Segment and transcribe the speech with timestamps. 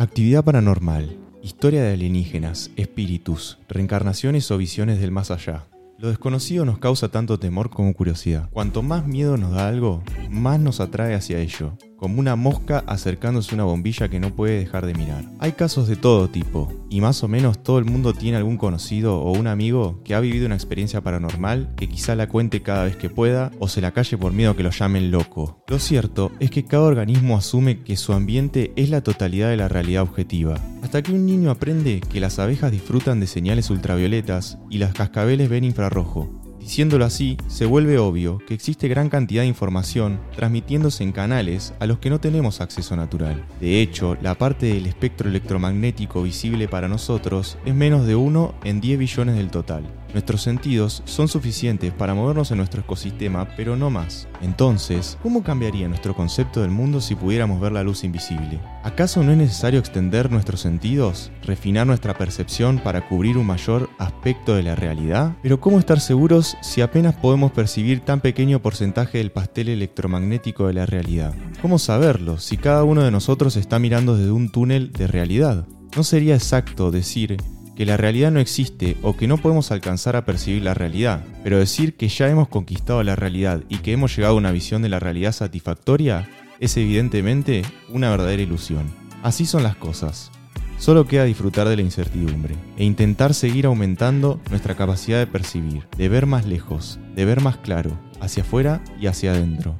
[0.00, 5.64] Actividad paranormal, historia de alienígenas, espíritus, reencarnaciones o visiones del más allá.
[5.98, 8.48] Lo desconocido nos causa tanto temor como curiosidad.
[8.52, 13.50] Cuanto más miedo nos da algo, más nos atrae hacia ello, como una mosca acercándose
[13.50, 15.24] a una bombilla que no puede dejar de mirar.
[15.40, 19.20] Hay casos de todo tipo, y más o menos todo el mundo tiene algún conocido
[19.20, 22.96] o un amigo que ha vivido una experiencia paranormal que quizá la cuente cada vez
[22.96, 25.64] que pueda o se la calle por miedo a que lo llamen loco.
[25.66, 29.68] Lo cierto es que cada organismo asume que su ambiente es la totalidad de la
[29.68, 34.78] realidad objetiva, hasta que un niño aprende que las abejas disfrutan de señales ultravioletas y
[34.78, 36.47] las cascabeles ven infrarrojo.
[36.68, 41.86] Diciéndolo así, se vuelve obvio que existe gran cantidad de información transmitiéndose en canales a
[41.86, 43.42] los que no tenemos acceso natural.
[43.58, 48.82] De hecho, la parte del espectro electromagnético visible para nosotros es menos de 1 en
[48.82, 49.84] 10 billones del total.
[50.12, 54.26] Nuestros sentidos son suficientes para movernos en nuestro ecosistema, pero no más.
[54.40, 58.60] Entonces, ¿cómo cambiaría nuestro concepto del mundo si pudiéramos ver la luz invisible?
[58.84, 64.54] ¿Acaso no es necesario extender nuestros sentidos, refinar nuestra percepción para cubrir un mayor aspecto
[64.54, 65.36] de la realidad?
[65.42, 70.72] Pero ¿cómo estar seguros si apenas podemos percibir tan pequeño porcentaje del pastel electromagnético de
[70.72, 71.34] la realidad?
[71.60, 75.66] ¿Cómo saberlo si cada uno de nosotros está mirando desde un túnel de realidad?
[75.96, 77.36] ¿No sería exacto decir
[77.78, 81.60] que la realidad no existe o que no podemos alcanzar a percibir la realidad, pero
[81.60, 84.88] decir que ya hemos conquistado la realidad y que hemos llegado a una visión de
[84.88, 88.90] la realidad satisfactoria es evidentemente una verdadera ilusión.
[89.22, 90.32] Así son las cosas.
[90.78, 96.08] Solo queda disfrutar de la incertidumbre e intentar seguir aumentando nuestra capacidad de percibir, de
[96.08, 99.78] ver más lejos, de ver más claro, hacia afuera y hacia adentro.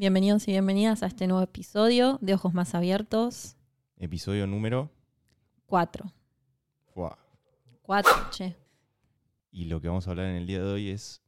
[0.00, 3.58] Bienvenidos y bienvenidas a este nuevo episodio de Ojos Más Abiertos.
[3.98, 4.90] Episodio número
[5.66, 6.10] 4.
[6.94, 7.18] Fuá.
[7.82, 8.56] 4, che.
[9.52, 11.20] Y lo que vamos a hablar en el día de hoy es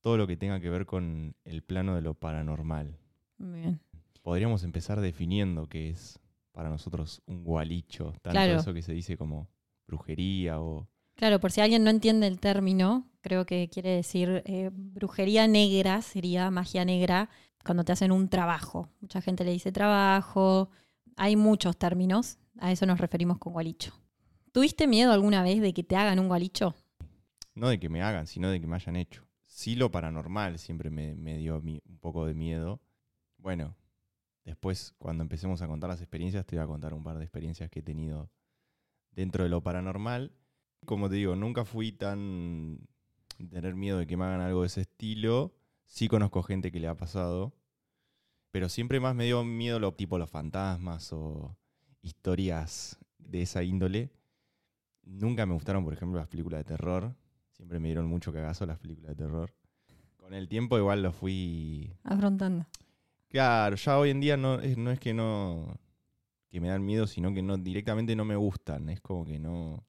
[0.00, 2.96] todo lo que tenga que ver con el plano de lo paranormal.
[3.36, 3.80] Muy bien.
[4.22, 6.18] Podríamos empezar definiendo qué es
[6.52, 8.58] para nosotros un gualicho, tanto Claro.
[8.58, 9.50] eso que se dice como
[9.86, 14.70] brujería o Claro, por si alguien no entiende el término, creo que quiere decir eh,
[14.72, 17.28] brujería negra, sería magia negra,
[17.64, 18.88] cuando te hacen un trabajo.
[19.00, 20.70] Mucha gente le dice trabajo,
[21.16, 24.00] hay muchos términos, a eso nos referimos con gualicho.
[24.52, 26.76] ¿Tuviste miedo alguna vez de que te hagan un gualicho?
[27.56, 29.26] no de que me hagan, sino de que me hayan hecho.
[29.46, 32.80] Sí lo paranormal siempre me, me dio un poco de miedo.
[33.38, 33.74] Bueno,
[34.44, 37.70] después cuando empecemos a contar las experiencias te voy a contar un par de experiencias
[37.70, 38.30] que he tenido
[39.10, 40.32] dentro de lo paranormal.
[40.84, 42.86] Como te digo, nunca fui tan
[43.36, 45.54] tener miedo de que me hagan algo de ese estilo.
[45.84, 47.54] Sí conozco gente que le ha pasado,
[48.50, 51.56] pero siempre más me dio miedo lo tipo los fantasmas o
[52.02, 54.10] historias de esa índole.
[55.02, 57.14] Nunca me gustaron, por ejemplo, las películas de terror.
[57.52, 59.54] Siempre me dieron mucho cagazo las películas de terror.
[60.16, 61.94] Con el tiempo igual lo fui...
[62.02, 62.66] Afrontando.
[63.28, 65.78] Claro, ya hoy en día no es, no es que no...
[66.48, 68.88] que me dan miedo, sino que no directamente no me gustan.
[68.88, 69.86] Es como que no,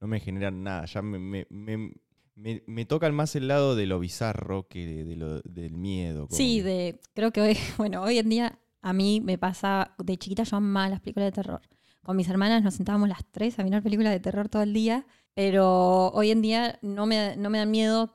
[0.00, 0.84] no me generan nada.
[0.84, 1.92] Ya me, me, me,
[2.38, 6.26] me- me tocan más el lado de lo bizarro que de, de lo, del miedo.
[6.28, 10.16] como Sí, de, creo que hoy, bueno, hoy en día a mí me pasa, de
[10.16, 11.60] chiquita yo amaba las películas de terror.
[12.02, 15.04] Con mis hermanas nos sentábamos las tres a mirar películas de terror todo el día,
[15.34, 18.14] pero hoy en día no me, no me dan miedo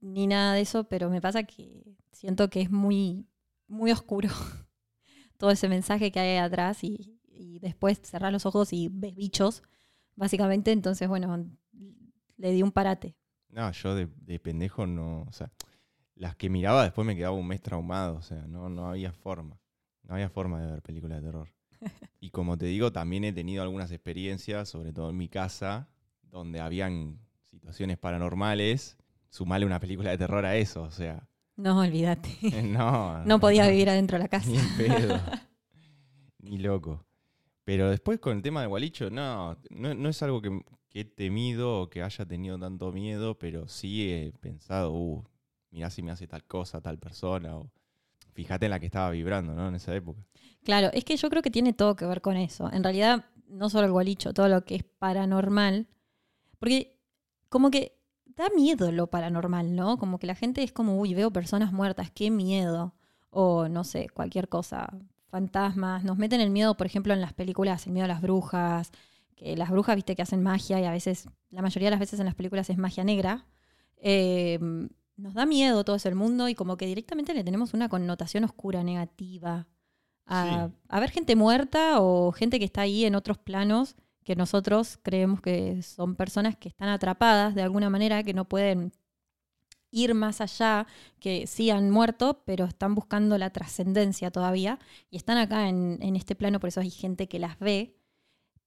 [0.00, 3.26] ni nada de eso, pero me pasa que siento que es muy,
[3.66, 4.28] muy oscuro
[5.36, 9.62] todo ese mensaje que hay atrás y, y después cerrar los ojos y ves bichos,
[10.14, 11.50] básicamente, entonces bueno,
[12.36, 13.16] le di un parate.
[13.54, 15.22] No, yo de, de pendejo no.
[15.22, 15.50] O sea,
[16.16, 18.16] las que miraba después me quedaba un mes traumado.
[18.16, 19.60] O sea, no, no había forma.
[20.02, 21.48] No había forma de ver películas de terror.
[22.20, 25.90] Y como te digo, también he tenido algunas experiencias, sobre todo en mi casa,
[26.22, 28.96] donde habían situaciones paranormales.
[29.28, 30.84] Sumale una película de terror a eso.
[30.84, 32.30] O sea, No, olvídate.
[32.62, 33.22] no.
[33.24, 34.48] No podía vivir adentro de la casa.
[34.50, 35.20] Ni pedo.
[36.38, 37.04] Ni loco.
[37.64, 40.60] Pero después con el tema de Gualicho, no, no, no es algo que,
[40.94, 45.24] que he temido o que haya tenido tanto miedo, pero sí he pensado, uh,
[45.72, 47.68] mirá si me hace tal cosa, tal persona, o
[48.32, 49.66] fíjate en la que estaba vibrando, ¿no?
[49.66, 50.24] En esa época.
[50.62, 52.72] Claro, es que yo creo que tiene todo que ver con eso.
[52.72, 55.88] En realidad, no solo el gualicho, todo lo que es paranormal.
[56.60, 56.96] Porque
[57.48, 59.98] como que da miedo lo paranormal, ¿no?
[59.98, 62.94] Como que la gente es como, uy, veo personas muertas, qué miedo.
[63.30, 66.04] O no sé, cualquier cosa, fantasmas.
[66.04, 68.92] Nos meten el miedo, por ejemplo, en las películas, el miedo a las brujas.
[69.36, 72.20] Que las brujas, viste, que hacen magia y a veces, la mayoría de las veces
[72.20, 73.46] en las películas es magia negra.
[73.96, 74.58] Eh,
[75.16, 78.82] nos da miedo todo ese mundo y como que directamente le tenemos una connotación oscura,
[78.82, 79.66] negativa.
[80.26, 80.74] A, Sí.
[80.88, 83.94] a ver gente muerta o gente que está ahí en otros planos
[84.24, 88.92] que nosotros creemos que son personas que están atrapadas de alguna manera, que no pueden
[89.90, 90.86] ir más allá,
[91.20, 94.78] que sí han muerto, pero están buscando la trascendencia todavía
[95.10, 97.94] y están acá en, en este plano, por eso hay gente que las ve,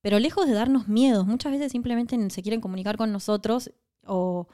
[0.01, 3.71] pero lejos de darnos miedos, muchas veces simplemente se quieren comunicar con nosotros
[4.05, 4.47] o,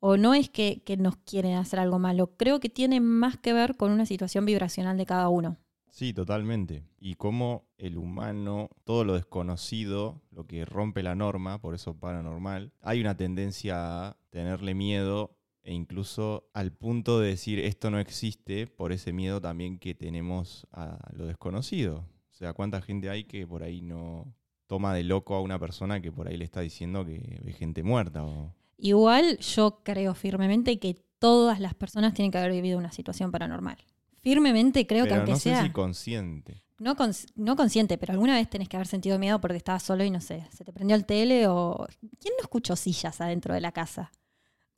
[0.00, 3.52] o no es que, que nos quieren hacer algo malo, creo que tiene más que
[3.52, 5.56] ver con una situación vibracional de cada uno.
[5.90, 6.84] Sí, totalmente.
[7.00, 12.72] Y cómo el humano, todo lo desconocido, lo que rompe la norma, por eso paranormal,
[12.80, 18.66] hay una tendencia a tenerle miedo e incluso al punto de decir esto no existe
[18.66, 22.06] por ese miedo también que tenemos a lo desconocido.
[22.30, 24.32] O sea, cuánta gente hay que por ahí no
[24.68, 27.82] toma de loco a una persona que por ahí le está diciendo que ve gente
[27.82, 28.24] muerta.
[28.24, 28.54] O...
[28.76, 33.78] Igual yo creo firmemente que todas las personas tienen que haber vivido una situación paranormal.
[34.22, 36.62] Firmemente creo que aunque no sé sea si consciente.
[36.78, 40.04] no, cons- no consciente, pero alguna vez tenés que haber sentido miedo porque estabas solo
[40.04, 41.86] y no sé, se te prendió el tele o...
[42.20, 44.12] ¿Quién no escuchó sillas adentro de la casa?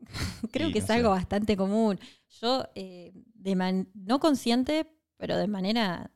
[0.53, 1.99] creo Sí, que no es algo bastante común.
[2.41, 4.87] Yo, eh, de man- no consciente,
[5.19, 6.11] pero de manera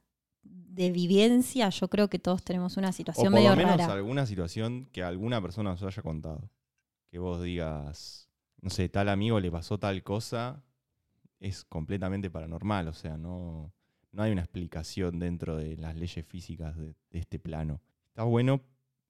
[0.74, 3.92] de vivencia, yo creo que todos tenemos una O situación por medio lo menos rara.
[3.92, 6.50] alguna situación que alguna persona nos haya contado.
[7.10, 8.28] Que vos digas,
[8.60, 10.64] no sé, tal amigo le pasó tal cosa,
[11.40, 12.88] es completamente paranormal.
[12.88, 13.72] O sea, no,
[14.12, 17.80] no hay una explicación dentro de las leyes físicas de, de este plano.
[18.08, 18.62] Está bueno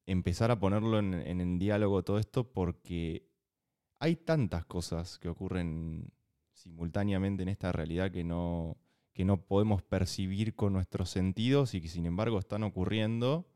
[0.06, 3.26] empezar a ponerlo en, en, en diálogo todo esto porque
[4.00, 6.12] hay tantas cosas que ocurren
[6.52, 8.76] simultáneamente en esta realidad que no,
[9.14, 13.46] que no podemos percibir con nuestros sentidos y que sin embargo están ocurriendo.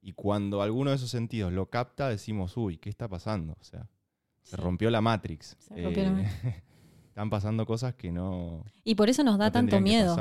[0.00, 3.56] Y cuando alguno de esos sentidos lo capta, decimos, uy, ¿qué está pasando?
[3.58, 3.88] O sea,
[4.42, 5.56] se rompió la Matrix.
[5.58, 6.62] Se rompió la Eh,
[7.08, 10.14] están pasando cosas que no, Y por eso nos da no tanto miedo.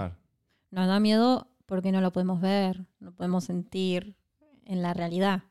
[0.71, 4.15] Nos da miedo porque no lo podemos ver, no podemos sentir
[4.63, 5.44] en la realidad.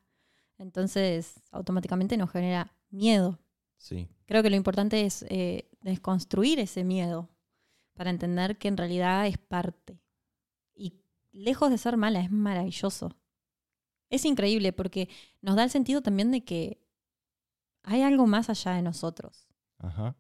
[0.59, 3.39] Entonces, automáticamente nos genera miedo.
[3.77, 7.29] Sí, Creo que lo importante es eh, desconstruir ese miedo
[7.95, 10.01] para entender que en realidad es parte.
[10.75, 11.01] Y
[11.33, 13.17] lejos de ser mala, es maravilloso.
[14.11, 15.09] Es increíble porque
[15.41, 16.85] nos da el sentido también de que
[17.83, 19.49] hay algo más allá de nosotros.
[19.79, 20.17] ajá.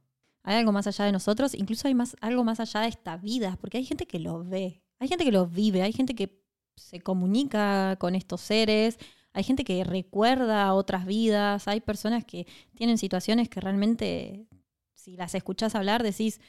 [0.46, 3.56] Hay algo más allá de nosotros, incluso hay más, algo más allá de esta vida,
[3.58, 6.44] porque hay gente que lo ve, hay gente que lo vive, hay gente que
[6.76, 8.98] se comunica con estos seres,
[9.32, 14.46] hay gente que recuerda otras vidas, hay personas que tienen situaciones que realmente,
[14.92, 16.40] si las escuchás hablar, decís,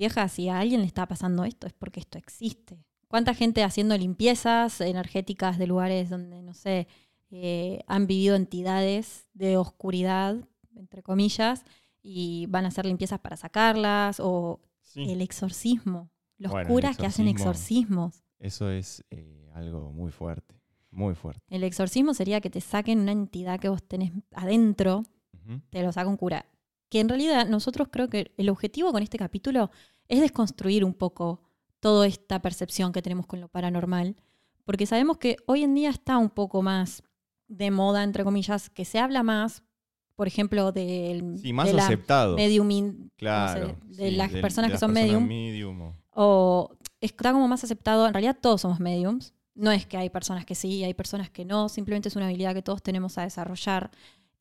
[0.00, 2.82] vieja, si a alguien le está pasando esto es porque esto existe.
[3.06, 6.86] ¿Cuánta gente haciendo limpiezas energéticas de lugares donde, no sé,
[7.30, 10.36] eh, han vivido entidades de oscuridad,
[10.74, 11.64] entre comillas,
[12.02, 15.04] y van a hacer limpiezas para sacarlas, o Sí.
[15.12, 18.06] el exorcismo, los Bueno, curas que hacen exorcismo.
[18.06, 18.24] exorcismos.
[18.40, 20.54] Eso es eh, algo muy fuerte,
[20.90, 21.42] muy fuerte.
[21.48, 25.04] El exorcismo sería que te saquen una entidad que vos tenés adentro,
[25.70, 26.46] te lo saca un cura.
[26.90, 29.70] Que en realidad nosotros creo que el objetivo con este capítulo
[30.08, 31.40] es desconstruir un poco
[31.78, 34.16] toda esta percepción que tenemos con lo paranormal,
[34.66, 37.02] porque sabemos que hoy en día está un poco más
[37.48, 39.62] de moda, entre comillas, que se habla más,
[40.14, 42.36] por ejemplo, del, Sí, más de la aceptado.
[43.16, 43.78] Claro.
[43.86, 46.70] no sé, de sí, las de- personas de que las son personas medium, medium o
[47.00, 48.06] está como más aceptado.
[48.06, 49.32] En realidad todos somos mediums.
[49.54, 51.68] No es que hay personas que sí, hay personas que no.
[51.68, 53.90] Simplemente es una habilidad que todos tenemos a desarrollar.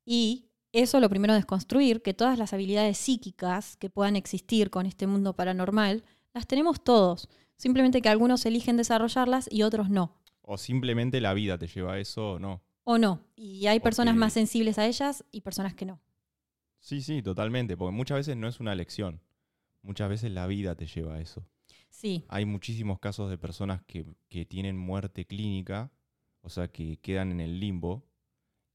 [0.05, 4.85] Y eso lo primero es construir, que todas las habilidades psíquicas que puedan existir con
[4.85, 7.27] este mundo paranormal, las tenemos todos.
[7.57, 10.15] Simplemente que algunos eligen desarrollarlas y otros no.
[10.41, 12.61] O simplemente la vida te lleva a eso o no.
[12.83, 13.21] O no.
[13.35, 15.99] Y hay personas Porque- más sensibles a ellas y personas que no.
[16.79, 17.75] Sí, sí, totalmente.
[17.75, 19.21] Porque muchas veces no es una elección.
[19.81, 21.45] Muchas veces la vida te lleva a eso.
[21.89, 25.91] Sí, Hay muchísimos casos de personas que, que tienen muerte clínica,
[26.41, 28.05] o sea, que quedan en el limbo,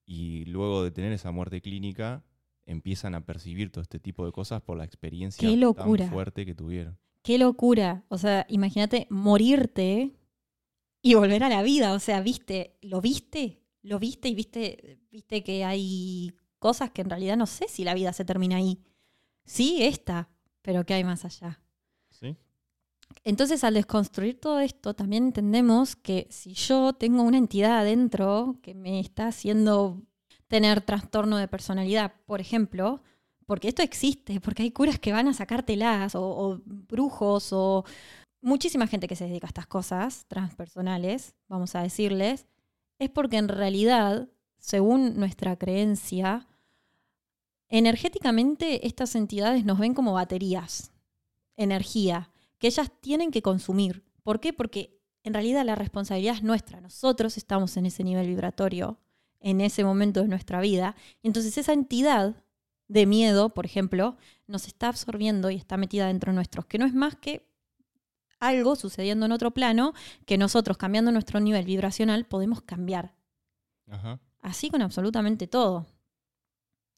[0.06, 2.24] y luego de tener esa muerte clínica
[2.66, 6.04] empiezan a percibir todo este tipo de cosas por la experiencia ¡Qué locura!
[6.04, 6.98] tan fuerte que tuvieron.
[7.22, 8.04] Qué locura.
[8.08, 10.14] O sea, imagínate morirte
[11.02, 11.92] y volver a la vida.
[11.94, 17.10] O sea, viste, lo viste, lo viste y viste, viste que hay cosas que en
[17.10, 18.82] realidad no sé si la vida se termina ahí.
[19.44, 20.30] Sí, esta,
[20.62, 21.60] pero ¿qué hay más allá?
[22.10, 22.36] ¿Sí?
[23.22, 28.74] Entonces, al desconstruir todo esto, también entendemos que si yo tengo una entidad adentro que
[28.74, 30.02] me está haciendo
[30.48, 33.02] tener trastorno de personalidad, por ejemplo,
[33.46, 37.84] porque esto existe, porque hay curas que van a sacártelas, o, o brujos, o
[38.40, 42.46] muchísima gente que se dedica a estas cosas transpersonales, vamos a decirles,
[42.98, 44.28] es porque en realidad,
[44.58, 46.46] según nuestra creencia,
[47.68, 50.92] energéticamente estas entidades nos ven como baterías.
[51.56, 52.30] energía
[52.64, 54.02] que ellas tienen que consumir.
[54.22, 54.54] ¿Por qué?
[54.54, 56.80] Porque en realidad la responsabilidad es nuestra.
[56.80, 58.98] Nosotros estamos en ese nivel vibratorio,
[59.38, 60.96] en ese momento de nuestra vida.
[61.20, 62.42] Y entonces esa entidad
[62.88, 64.16] de miedo, por ejemplo,
[64.46, 67.46] nos está absorbiendo y está metida dentro de nuestros, que no es más que
[68.40, 69.92] algo sucediendo en otro plano
[70.24, 73.14] que nosotros, cambiando nuestro nivel vibracional, podemos cambiar.
[73.88, 74.22] Ajá.
[74.40, 75.84] Así con absolutamente todo.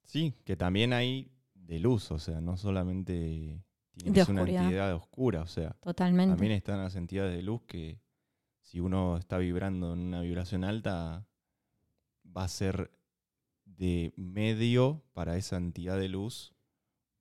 [0.05, 3.66] Sí, que también hay de luz, o sea, no solamente
[3.97, 6.33] tiene De que ser una entidad oscura, o sea, Totalmente.
[6.33, 8.01] también están las entidades de luz que
[8.61, 11.27] si uno está vibrando en una vibración alta,
[12.25, 12.91] va a ser
[13.65, 16.55] de medio para esa entidad de luz,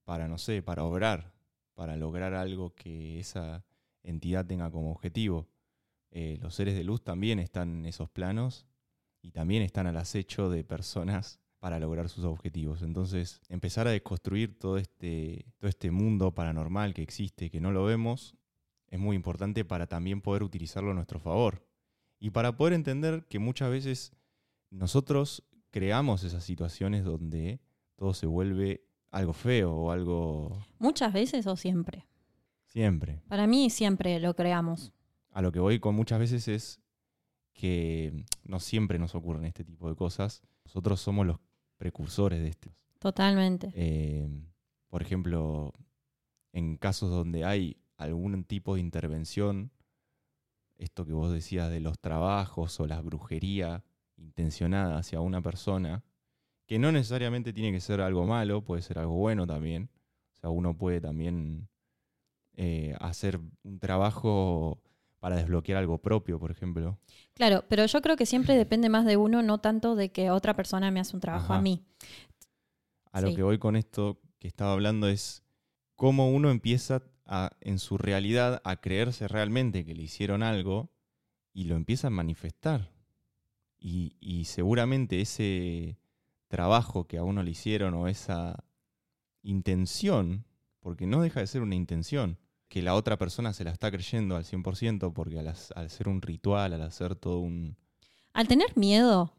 [0.04, 1.34] para, no sé, para obrar,
[1.74, 3.66] para lograr algo que esa
[4.04, 5.48] entidad tenga como objetivo.
[6.12, 8.66] Eh, los seres de luz también están en esos planos
[9.22, 12.84] y también están al acecho de personas para lograr sus objetivos.
[12.84, 17.84] Entonces, empezar a desconstruir todo este, todo este mundo paranormal que existe, que no lo
[17.84, 18.36] vemos,
[18.88, 21.66] es muy importante para también poder utilizarlo a nuestro favor.
[22.20, 24.12] Y para poder entender que muchas veces
[24.70, 27.60] nosotros creamos esas situaciones donde
[27.96, 32.06] todo se vuelve algo feo o algo Muchas veces o siempre.
[32.68, 33.24] siempre.
[33.28, 34.94] Para mí siempre lo creamos.
[35.32, 36.80] A lo que voy con muchas veces es
[37.54, 40.44] que no siempre nos ocurren este tipo de cosas.
[40.64, 41.40] Nosotros somos los
[41.86, 42.72] precursores de esto.
[42.98, 43.72] Totalmente.
[43.76, 44.28] Eh,
[44.90, 45.72] por ejemplo,
[46.52, 49.72] en casos donde hay algún tipo de intervención,
[50.80, 53.84] esto que vos decías de los trabajos o la brujería
[54.18, 56.04] intencionada hacia una persona,
[56.66, 59.92] que no necesariamente tiene que ser algo malo, puede ser algo bueno también.
[60.34, 61.70] O sea, uno puede también
[62.56, 64.82] eh, hacer un trabajo
[65.26, 67.00] para desbloquear algo propio, por ejemplo.
[67.34, 70.54] Claro, pero yo creo que siempre depende más de uno, no tanto de que otra
[70.54, 71.58] persona me hace un trabajo Ajá.
[71.58, 71.84] a mí.
[73.12, 75.44] A lo que voy con esto que estaba hablando es
[75.96, 80.92] cómo uno empieza a, en su realidad a creerse realmente que le hicieron algo
[81.54, 82.92] y lo empieza a manifestar.
[83.80, 85.98] Y, y seguramente ese
[86.50, 88.64] trabajo que a uno le hicieron o esa
[89.42, 90.46] intención,
[90.82, 94.36] porque no deja de ser una intención, que la otra persona se la está creyendo
[94.36, 97.78] al 100% porque al, al hacer un ritual, al hacer todo un...
[98.34, 99.34] Al tener miedo,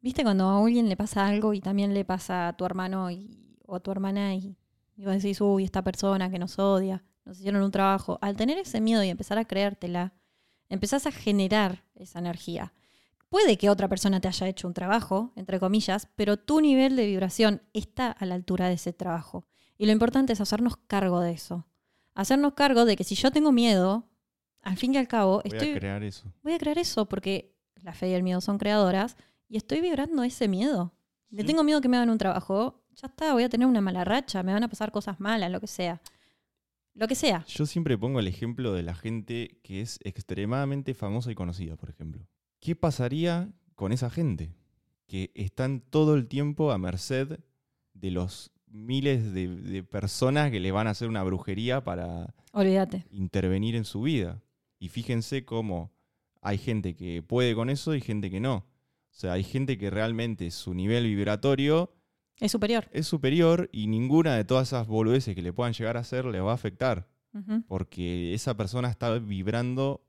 [0.00, 3.56] ¿viste cuando a alguien le pasa algo y también le pasa a tu hermano y-
[3.66, 4.56] o a tu hermana y,
[4.96, 8.18] y vos decís, uy, esta persona que nos odia, nos hicieron un trabajo?
[8.22, 10.14] Al tener ese miedo y empezar a creértela,
[10.70, 12.72] empezás a generar esa energía.
[13.28, 17.04] Puede que otra persona te haya hecho un trabajo, entre comillas, pero tu nivel de
[17.06, 19.46] vibración está a la altura de ese trabajo.
[19.76, 21.66] Y lo importante es hacernos cargo de eso.
[22.18, 24.04] Hacernos cargo de que si yo tengo miedo,
[24.62, 26.32] al fin y al cabo, Voy estoy a crear eso.
[26.42, 29.16] voy a crear eso porque la fe y el miedo son creadoras
[29.48, 30.92] y estoy vibrando ese miedo.
[31.30, 31.46] Le Sí.
[31.46, 34.42] tengo miedo que me hagan un trabajo, ya está, voy a tener una mala racha,
[34.42, 36.00] me van a pasar cosas malas, lo que sea.
[36.94, 37.44] Lo que sea.
[37.46, 41.88] Yo siempre pongo el ejemplo de la gente que es extremadamente famosa y conocida, por
[41.90, 42.26] ejemplo.
[42.58, 44.52] ¿Qué pasaría con esa gente?
[45.06, 47.38] Que están todo el tiempo a merced
[47.94, 53.04] de los miles de, de personas que le van a hacer una brujería para Olvídate.
[53.10, 54.42] intervenir en su vida.
[54.78, 55.92] Y fíjense cómo
[56.40, 58.54] hay gente que puede con eso y gente que no.
[59.10, 61.92] O sea, hay gente que realmente su nivel vibratorio
[62.40, 62.88] Es superior.
[62.92, 66.40] es superior y ninguna de todas esas boludeces que le puedan llegar a hacer le
[66.40, 67.08] va a afectar
[67.68, 70.04] porque esa persona está vibrando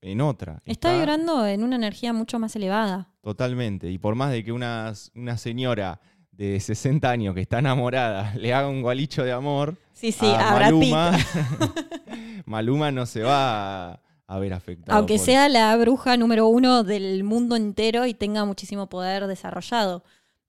[0.00, 0.62] en otra.
[0.64, 3.12] Está vibrando en una energía mucho más elevada.
[3.22, 3.90] Totalmente.
[3.90, 6.00] Y por más de que una, una señora
[6.36, 10.52] de 60 años que está enamorada le haga un gualicho de amor, Sí, sí, a.
[10.52, 11.16] Maluma,
[12.46, 14.96] Maluma no se va a, a ver afectado.
[14.98, 20.04] Aunque por- sea la bruja número uno del mundo entero y tenga muchísimo poder desarrollado.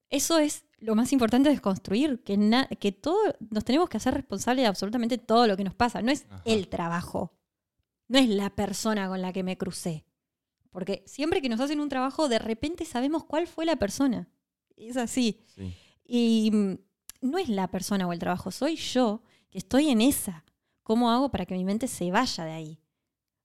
[0.10, 3.18] Eso es lo más importante de construir, que, na- que todo,
[3.50, 6.02] nos tenemos que hacer responsables de absolutamente todo lo que nos pasa.
[6.02, 6.42] No es Ajá.
[6.46, 7.34] el trabajo,
[8.08, 10.06] no es la persona con la que me crucé.
[10.72, 14.28] Porque siempre que nos hacen un trabajo, de repente sabemos cuál fue la persona.
[14.76, 15.42] Es así.
[15.56, 15.74] Sí.
[16.06, 16.78] Y mm,
[17.22, 20.44] no es la persona o el trabajo, soy yo que estoy en esa.
[20.84, 22.80] ¿Cómo hago para que mi mente se vaya de ahí?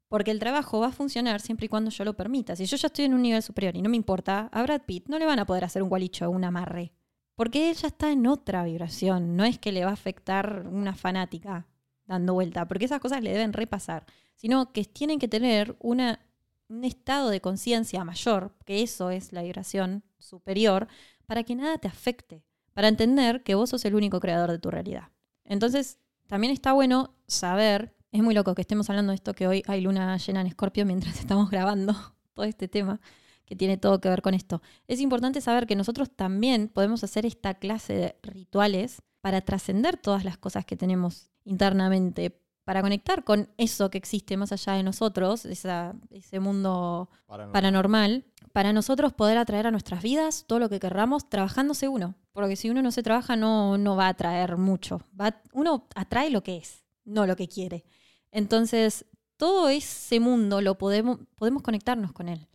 [0.08, 2.56] Porque el trabajo va a funcionar siempre y cuando yo lo permita.
[2.56, 5.08] Si yo ya estoy en un nivel superior y no me importa, a Brad Pitt
[5.08, 6.92] no le van a poder hacer un gualicho o un amarre.
[7.36, 9.36] Porque él ya está en otra vibración.
[9.36, 11.66] No es que le va a afectar una fanática
[12.06, 14.04] dando vuelta, porque esas cosas le deben repasar.
[14.34, 16.20] Sino que tienen que tener una,
[16.68, 20.88] un estado de conciencia mayor, que eso es la vibración superior,
[21.30, 22.42] para que nada te afecte.
[22.74, 25.10] Para entender que vos sos el único creador de tu realidad.
[25.44, 29.62] Entonces, también está bueno saber, es muy loco que estemos hablando de esto, que hoy
[29.68, 31.94] hay luna llena en Escorpio mientras estamos grabando
[32.34, 33.00] todo este tema,
[33.46, 34.60] que tiene todo que ver con esto.
[34.88, 40.24] Es importante saber que nosotros también podemos hacer esta clase de rituales para trascender todas
[40.24, 45.44] las cosas que tenemos internamente para conectar con eso que existe más allá de nosotros,
[45.44, 47.08] esa- ese mundo
[47.52, 52.14] paranormal, para nosotros poder atraer a nuestras vidas todo lo que querramos trabajándose uno.
[52.32, 55.00] Porque si uno no se trabaja no, no va a atraer mucho.
[55.18, 57.84] Va, uno atrae lo que es, no lo que quiere.
[58.32, 62.48] Entonces, todo ese mundo lo podemos, podemos conectarnos con él.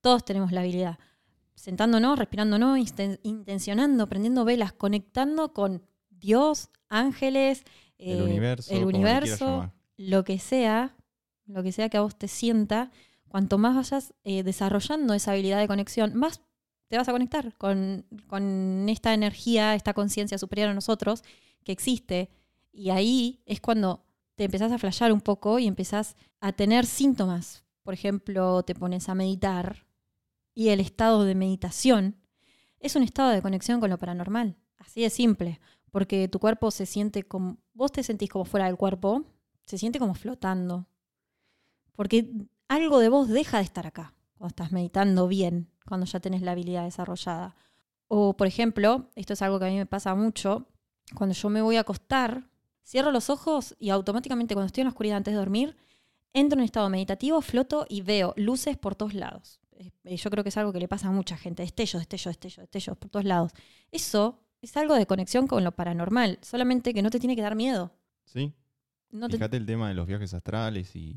[0.00, 0.98] Todos tenemos la habilidad.
[1.54, 2.78] Sentándonos, respirándonos,
[3.22, 7.64] intencionando, prendiendo velas, conectando con Dios, ángeles,
[7.98, 8.74] El eh, universo.
[8.74, 10.96] el universo, lo que sea,
[11.46, 12.90] lo que sea que a vos te sienta,
[13.36, 16.40] cuanto más vayas eh, desarrollando esa habilidad de conexión, más
[16.88, 21.22] te vas a conectar con, con esta energía, esta conciencia superior a nosotros
[21.62, 22.30] que existe.
[22.72, 27.62] Y ahí es cuando te empezás a flashear un poco y empezás a tener síntomas.
[27.82, 29.84] Por ejemplo, te pones a meditar
[30.54, 32.16] y el estado de meditación
[32.80, 34.56] es un estado de conexión con lo paranormal.
[34.78, 35.60] Así de simple.
[35.90, 37.58] Porque tu cuerpo se siente como.
[37.74, 39.26] Vos te sentís como fuera del cuerpo,
[39.66, 40.86] se siente como flotando.
[41.94, 42.32] Porque
[42.68, 46.52] algo de vos deja de estar acá cuando estás meditando bien, cuando ya tenés la
[46.52, 47.54] habilidad desarrollada.
[48.08, 50.66] O, por ejemplo, esto es algo que a mí me pasa mucho,
[51.14, 52.48] cuando yo me voy a acostar,
[52.84, 55.76] cierro los ojos y automáticamente cuando estoy en la oscuridad antes de dormir,
[56.32, 59.60] entro en estado meditativo, floto y veo luces por todos lados.
[60.04, 62.56] Eh, Yo creo que es algo que le pasa a mucha gente, destellos, destellos, destellos,
[62.70, 63.52] destellos por todos lados.
[63.90, 67.54] Eso es algo de conexión con lo paranormal, solamente que no te tiene que dar
[67.56, 67.92] miedo.
[68.24, 68.52] Sí.
[69.10, 71.16] No te- Fíjate el tema de los viajes astrales y,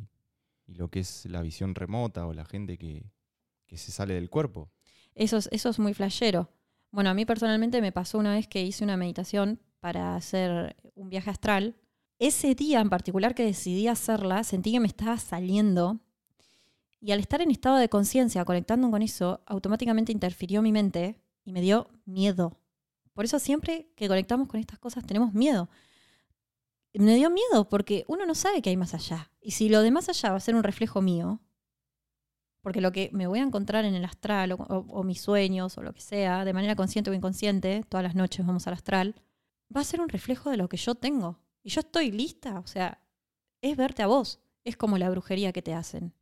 [0.69, 3.11] y lo que es la visión remota o la gente que,
[3.65, 4.69] que se sale del cuerpo.
[5.15, 6.51] Eso es, eso es muy flashero.
[6.91, 11.09] Bueno, a mí personalmente me pasó una vez que hice una meditación para hacer un
[11.09, 11.75] viaje astral.
[12.19, 15.99] Ese día en particular que decidí hacerla, sentí que me estaba saliendo.
[17.01, 21.53] Y al estar en estado de conciencia, conectando con eso, automáticamente interfirió mi mente y
[21.53, 22.59] me dio miedo.
[23.13, 25.69] Por eso siempre que conectamos con estas cosas tenemos miedo.
[26.93, 29.31] Me dio miedo porque uno no sabe qué hay más allá.
[29.41, 31.39] Y si lo de más allá va a ser un reflejo mío,
[32.61, 35.77] porque lo que me voy a encontrar en el astral o, o- o mis sueños
[35.77, 39.15] o lo que sea, de manera consciente o inconsciente, todas las noches vamos al astral,
[39.75, 41.39] va a ser un reflejo de lo que yo tengo.
[41.63, 43.01] Y yo estoy lista, o sea,
[43.61, 44.39] es verte a vos.
[44.63, 46.13] Es como la brujería que te hacen.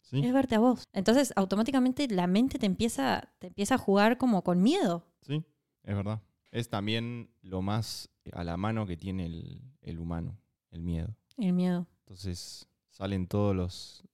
[0.00, 0.20] ¿sí?
[0.24, 0.84] Es verte a vos.
[0.92, 5.06] Entonces, automáticamente la mente te empieza, te empieza a jugar como con miedo.
[5.22, 5.44] Sí,
[5.84, 6.20] es verdad.
[6.56, 10.38] Es también lo más a la mano que tiene el, el humano,
[10.70, 11.14] el miedo.
[11.36, 11.86] El miedo.
[12.06, 14.04] Entonces salen todos los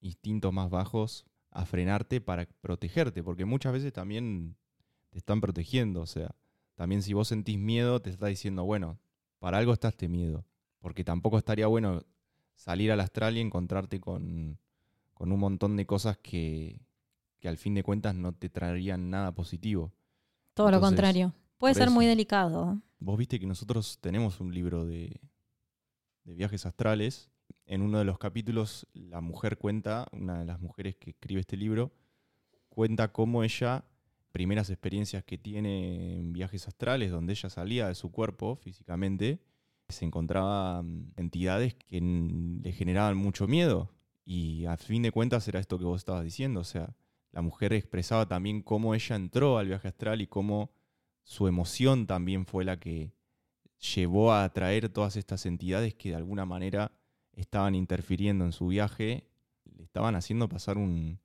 [0.00, 4.56] instintos más bajos a frenarte para protegerte, porque muchas veces también
[5.10, 6.00] te están protegiendo.
[6.00, 6.34] O sea,
[6.74, 8.98] también si vos sentís miedo, te está diciendo, bueno,
[9.38, 10.46] para algo está este miedo.
[10.78, 12.02] Porque tampoco estaría bueno
[12.54, 14.58] salir al astral y encontrarte con,
[15.12, 16.80] con un montón de cosas que,
[17.40, 19.92] que al fin de cuentas no te traerían nada positivo.
[20.54, 21.34] Todo lo contrario.
[21.60, 22.80] Puede ser muy delicado.
[23.00, 25.20] Vos viste que nosotros tenemos un libro de,
[26.24, 27.30] de viajes astrales.
[27.66, 31.58] En uno de los capítulos, la mujer cuenta, una de las mujeres que escribe este
[31.58, 31.92] libro,
[32.70, 33.84] cuenta cómo ella,
[34.32, 39.42] primeras experiencias que tiene en viajes astrales, donde ella salía de su cuerpo físicamente,
[39.90, 43.90] se encontraba mm, entidades que le generaban mucho miedo.
[44.24, 46.60] Y a fin de cuentas era esto que vos estabas diciendo.
[46.60, 46.96] O sea,
[47.32, 50.70] la mujer expresaba también cómo ella entró al viaje astral y cómo
[51.30, 53.12] su emoción también fue la que
[53.94, 56.90] llevó a atraer todas estas entidades que de alguna manera
[57.32, 59.28] estaban interfiriendo en su viaje,
[59.76, 61.20] le estaban haciendo pasar un,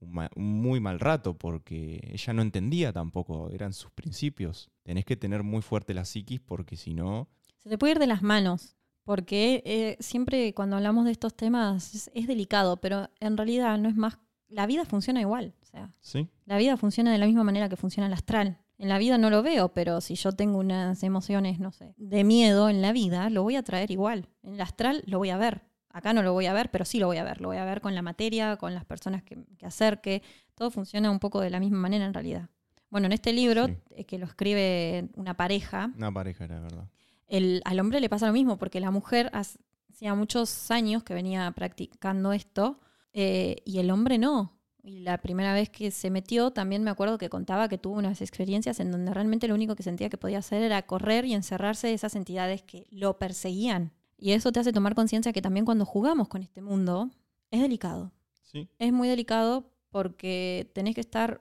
[0.00, 4.70] un ma- un muy mal rato porque ella no entendía tampoco, eran sus principios.
[4.82, 7.28] Tenés que tener muy fuerte la psiquis porque si no,
[7.62, 11.94] Se te puede ir de las manos, porque eh, siempre cuando hablamos de estos temas
[11.94, 14.18] es, es delicado, pero en realidad no es más.
[14.48, 15.54] La vida funciona igual.
[15.62, 16.28] O sea, ¿sí?
[16.44, 18.58] la vida funciona de la misma manera que funciona el astral.
[18.78, 22.24] En la vida no lo veo, pero si yo tengo unas emociones, no sé, de
[22.24, 24.28] miedo en la vida, lo voy a traer igual.
[24.42, 25.62] En el astral lo voy a ver.
[25.90, 27.40] Acá no lo voy a ver, pero sí lo voy a ver.
[27.40, 30.22] Lo voy a ver con la materia, con las personas que, que acerque.
[30.56, 32.48] Todo funciona un poco de la misma manera en realidad.
[32.90, 33.76] Bueno, en este libro, Sí.
[33.90, 36.88] eh, que lo escribe una pareja, Una pareja era verdad.
[37.28, 41.48] el- al hombre le pasa lo mismo, porque la mujer hacía muchos años que venía
[41.52, 42.80] practicando esto
[43.12, 44.58] eh, y el hombre no.
[44.86, 48.20] Y la primera vez que se metió, también me acuerdo que contaba que tuvo unas
[48.20, 51.86] experiencias en donde realmente lo único que sentía que podía hacer era correr y encerrarse
[51.86, 53.92] de esas entidades que lo perseguían.
[54.18, 57.10] Y eso te hace tomar conciencia que también cuando jugamos con este mundo
[57.50, 58.12] es delicado.
[58.42, 61.40] Sí, Es muy delicado porque tenés que estar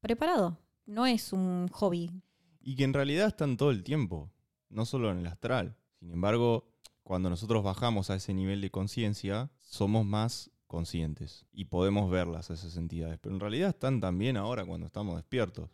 [0.00, 0.56] preparado.
[0.86, 2.12] No es un hobby.
[2.60, 4.30] Y que en realidad están todo el tiempo,
[4.68, 5.76] no solo en el astral.
[5.98, 6.68] Sin embargo,
[7.02, 12.54] cuando nosotros bajamos a ese nivel de conciencia, somos más conscientes y podemos verlas a
[12.54, 13.18] esas entidades.
[13.20, 15.70] Pero en realidad están también ahora cuando estamos despiertos.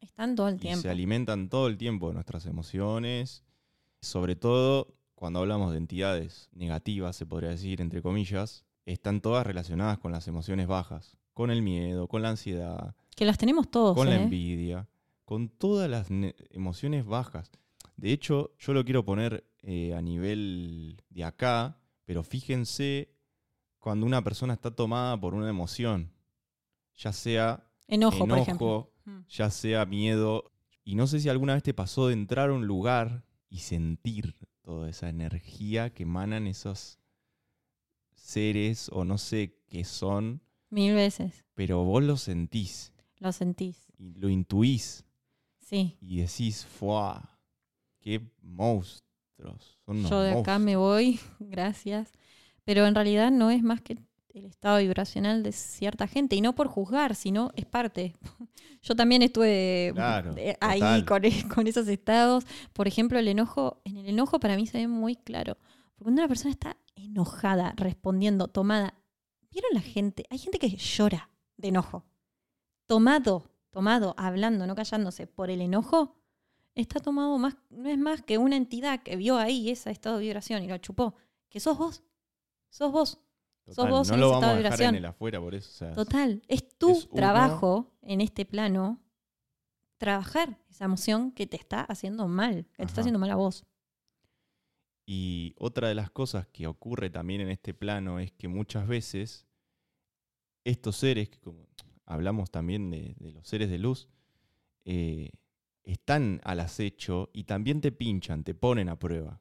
[0.00, 0.82] Están todo el Y tiempo.
[0.82, 3.44] se alimentan todo el tiempo de nuestras emociones,
[4.00, 9.98] sobre todo cuando hablamos de entidades negativas, se podría decir, entre comillas, están todas relacionadas
[9.98, 13.94] con las emociones bajas, con el miedo, con la ansiedad, Que las tenemos todos.
[13.94, 14.22] con la ¿eh?
[14.22, 14.88] envidia,
[15.26, 17.50] con todas las ne- emociones bajas.
[17.96, 23.10] De hecho, yo lo quiero poner eh, a nivel de acá, pero fíjense
[23.80, 26.12] cuando una persona está tomada por una emoción,
[26.96, 28.92] ya sea Enojo, por enojo, ejemplo.
[29.04, 29.18] Mm.
[29.28, 30.52] ya sea miedo.
[30.84, 34.36] Y no sé si alguna vez te pasó de entrar a un lugar y sentir
[34.62, 36.98] toda esa energía que emanan esos
[38.14, 41.44] seres o no sé qué son, Mil veces.
[41.54, 43.86] pero vos lo sentís Lo sentís.
[43.98, 45.04] y lo intuís
[45.58, 45.96] Sí.
[46.00, 47.38] y decís, ¡fuah!
[48.00, 49.78] ¡Qué monstruos!
[49.86, 52.12] Son unos Yo de acá me voy, gracias.
[52.70, 53.98] Pero en realidad no es más que
[54.32, 56.36] el estado vibracional de cierta gente.
[56.36, 58.14] Y no por juzgar, sino es parte.
[58.80, 62.46] Yo también estuve Claro, eh, ahí con, e- con esos estados.
[62.72, 65.56] Por ejemplo, el enojo, en el enojo para mí se ve muy claro.
[65.96, 68.94] Porque cuando una persona está enojada, respondiendo, tomada.
[69.50, 70.24] ¿Vieron la gente?
[70.30, 72.04] Hay gente que llora de enojo.
[72.86, 76.14] Tomado, tomado, hablando, no callándose por el enojo,
[76.76, 80.22] está tomado más, no es más que una entidad que vio ahí ese estado de
[80.22, 81.16] vibración y lo chupó.
[81.48, 82.04] Que sos vos.
[82.70, 83.18] Sos vos.
[83.66, 84.94] Total, vos no en lo ese vamos estado de dejar en vibración.
[84.96, 85.68] el afuera por eso.
[85.70, 86.42] o sea, Total.
[86.48, 89.00] Es tu es uno- trabajo en este plano
[89.98, 93.64] trabajar esa emoción que te está haciendo mal, que te está haciendo mal a vos.
[95.06, 99.46] Y otra de las cosas que ocurre también en este plano es que muchas veces
[100.64, 101.66] estos seres, que como
[102.06, 104.08] hablamos también de, de los seres de luz,
[104.84, 105.30] eh,
[105.82, 109.40] están al acecho y también te pinchan, te ponen a prueba.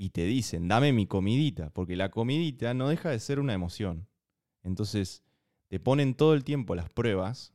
[0.00, 4.06] Y te dicen, dame mi comidita, porque la comidita no deja de ser una emoción.
[4.62, 5.24] Entonces,
[5.66, 7.52] te ponen todo el tiempo las pruebas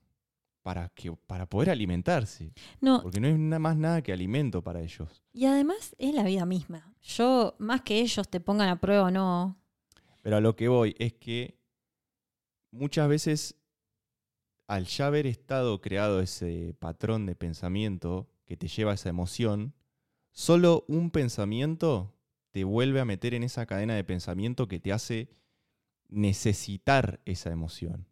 [0.61, 2.53] para, que, para poder alimentarse.
[2.81, 5.23] No, Porque no es nada más nada que alimento para ellos.
[5.31, 6.93] y además es la vida misma.
[7.01, 9.57] Yo, más que ellos te pongan a prueba o no,
[10.21, 11.57] Pero a lo que voy es que
[12.71, 13.55] muchas veces,
[14.67, 19.73] al ya haber estado creado ese patrón de pensamiento que te lleva a esa emoción,
[20.31, 22.12] solo un pensamiento
[22.53, 25.27] te vuelve a meter en esa cadena de pensamiento que te hace
[26.07, 28.07] necesitar esa emoción.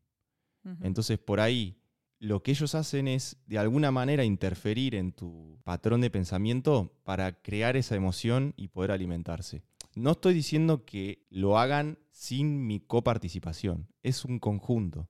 [0.82, 1.77] Entonces, por ahí,
[2.19, 7.41] lo que ellos hacen es, de alguna manera, interferir en tu patrón de pensamiento para
[7.41, 9.62] crear esa emoción y poder alimentarse.
[9.95, 13.88] No estoy diciendo que lo hagan sin mi coparticipación.
[14.01, 15.08] Es un conjunto.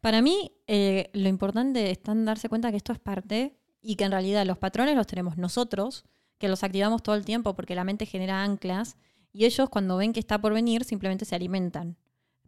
[0.00, 4.12] Para mí, eh, lo importante en darse cuenta que esto es parte y que en
[4.12, 6.04] realidad los patrones los tenemos nosotros,
[6.40, 8.96] que los activamos todo el tiempo porque la mente genera anclas
[9.30, 11.98] y ellos cuando ven que está por venir simplemente se alimentan.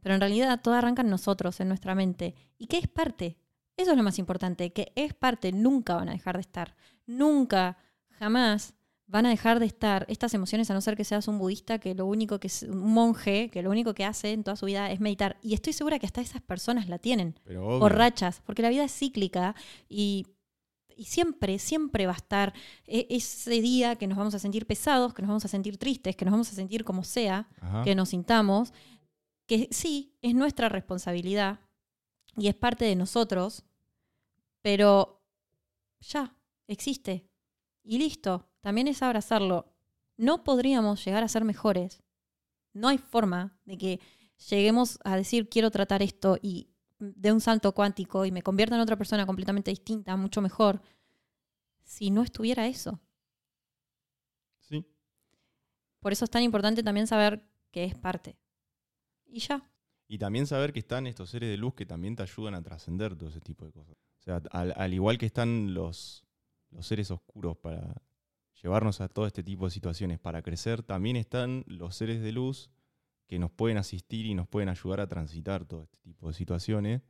[0.00, 2.34] Pero en realidad todo arranca en nosotros, en nuestra mente.
[2.58, 3.36] ¿Y qué es parte?
[3.76, 6.74] Eso es lo más importante, que es parte, nunca van a dejar de estar.
[7.06, 7.76] Nunca,
[8.18, 8.74] jamás
[9.06, 11.94] van a dejar de estar estas emociones a no ser que seas un budista que
[11.94, 14.90] lo único que es un monje, que lo único que hace en toda su vida
[14.90, 15.36] es meditar.
[15.42, 18.70] Y estoy segura que hasta esas personas la tienen Pero obvio, por rachas, porque la
[18.70, 19.54] vida es cíclica
[19.86, 20.26] y,
[20.96, 22.52] y siempre, siempre va a estar
[22.86, 26.16] e- ese día que nos vamos a sentir pesados, que nos vamos a sentir tristes,
[26.16, 27.82] que nos vamos a sentir como sea, Ajá.
[27.82, 28.72] que nos sintamos,
[29.46, 31.60] que sí, es nuestra responsabilidad
[32.36, 33.64] y es parte de nosotros,
[34.62, 35.22] pero
[36.00, 36.34] ya,
[36.66, 37.26] existe.
[37.82, 39.74] Y listo, también es abrazarlo.
[40.16, 42.02] No podríamos llegar a ser mejores.
[42.72, 44.00] No hay forma de que
[44.48, 46.68] lleguemos a decir quiero tratar esto y
[47.02, 50.80] de un salto cuántico y me convierta en otra persona completamente distinta, mucho mejor,
[51.82, 53.00] si no estuviera eso.
[54.60, 54.86] Sí.
[56.00, 58.38] Por eso es tan importante también saber que es parte.
[59.26, 59.68] Y ya.
[60.06, 63.16] Y también saber que están estos seres de luz que también te ayudan a trascender
[63.16, 63.96] todo ese tipo de cosas.
[64.20, 66.24] O sea, al, al igual que están los,
[66.70, 68.02] los seres oscuros para
[68.62, 72.70] llevarnos a todo este tipo de situaciones, para crecer, también están los seres de luz
[73.32, 77.00] que nos pueden asistir y nos pueden ayudar a transitar todo este tipo de situaciones.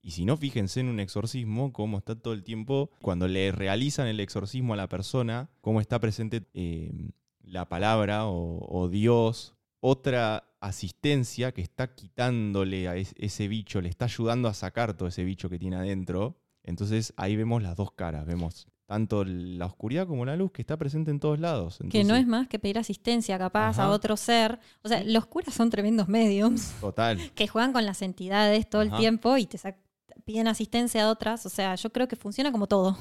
[0.00, 4.06] Y si no, fíjense en un exorcismo, cómo está todo el tiempo, cuando le realizan
[4.06, 7.10] el exorcismo a la persona, cómo está presente eh,
[7.42, 14.06] la palabra o, Dios, otra asistencia que está quitándole a es- ese bicho, le está
[14.06, 16.38] ayudando a sacar todo ese bicho que tiene adentro.
[16.62, 20.78] Entonces ahí vemos las dos caras, vemos tanto la oscuridad como la luz que está
[20.78, 21.78] presente en todos lados.
[21.90, 24.58] que no es más que pedir asistencia capaz a otro ser.
[24.82, 27.18] O sea, los curas son tremendos mediums Total.
[27.34, 29.58] que juegan con las entidades todo el tiempo y te
[30.24, 31.44] piden asistencia a otras.
[31.44, 32.96] O sea, yo creo que funciona como todo.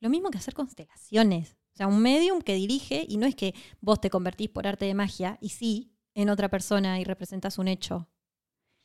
[0.00, 1.56] Lo mismo que hacer constelaciones.
[1.74, 4.86] O sea, un medium que dirige y no es que vos te convertís por arte
[4.86, 8.08] de magia y sí en otra persona y representas un hecho.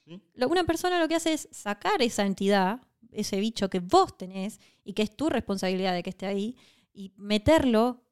[0.05, 0.21] Sí.
[0.33, 2.81] Lo- Una persona lo que hace es sacar esa entidad,
[3.19, 6.55] ese bicho que vos tenés y que es tu responsabilidad de que esté ahí,
[6.93, 8.03] y meterlo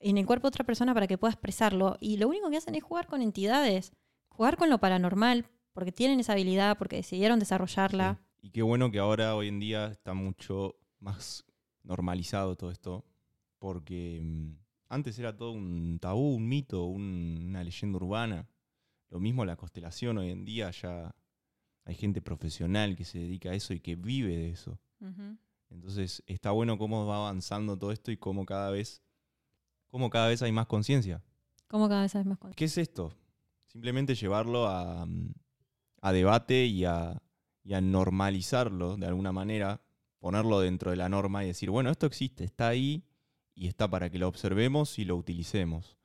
[0.00, 1.96] en el cuerpo de otra persona para que pueda expresarlo.
[2.00, 3.92] Y lo único que hacen es jugar con entidades,
[4.28, 8.20] jugar con lo paranormal, porque tienen esa habilidad, porque decidieron desarrollarla.
[8.42, 11.44] Y qué bueno que ahora, hoy en día, está mucho más
[11.82, 13.04] normalizado todo esto,
[13.58, 14.50] porque mm,
[14.88, 18.48] antes era todo un tabú, un mito, un- una leyenda urbana.
[19.10, 21.14] Lo mismo la constelación, hoy en día ya
[21.86, 24.78] hay gente profesional que se dedica a eso y que vive de eso.
[25.70, 29.02] Entonces está bueno cómo va avanzando todo esto y cómo cada vez,
[29.86, 31.22] cómo cada vez hay más conciencia.
[31.68, 32.38] Como cada vez hay más.
[32.56, 33.14] ¿Qué es esto?
[33.66, 35.06] Simplemente llevarlo a,
[36.00, 37.22] a debate y a,
[37.62, 39.80] y a normalizarlo de alguna manera,
[40.18, 43.04] ponerlo dentro de la norma y decir, bueno, esto existe, está ahí
[43.54, 45.96] y está para que lo observemos y lo utilicemos.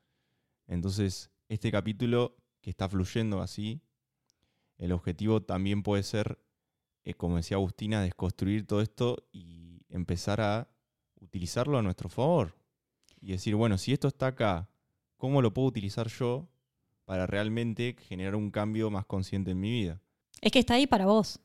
[0.68, 3.82] Entonces, este capítulo que está fluyendo así,
[4.82, 6.40] el objetivo también puede ser,
[7.04, 10.68] eh, como decía Agustina, desconstruir todo esto y empezar a
[11.20, 12.56] utilizarlo a nuestro favor.
[13.22, 14.70] Y decir, bueno, si esto está acá,
[15.18, 16.50] ¿cómo lo puedo utilizar yo
[17.06, 20.02] para realmente generar un cambio más consciente en mi vida?
[20.42, 21.40] Es que está ahí para vos.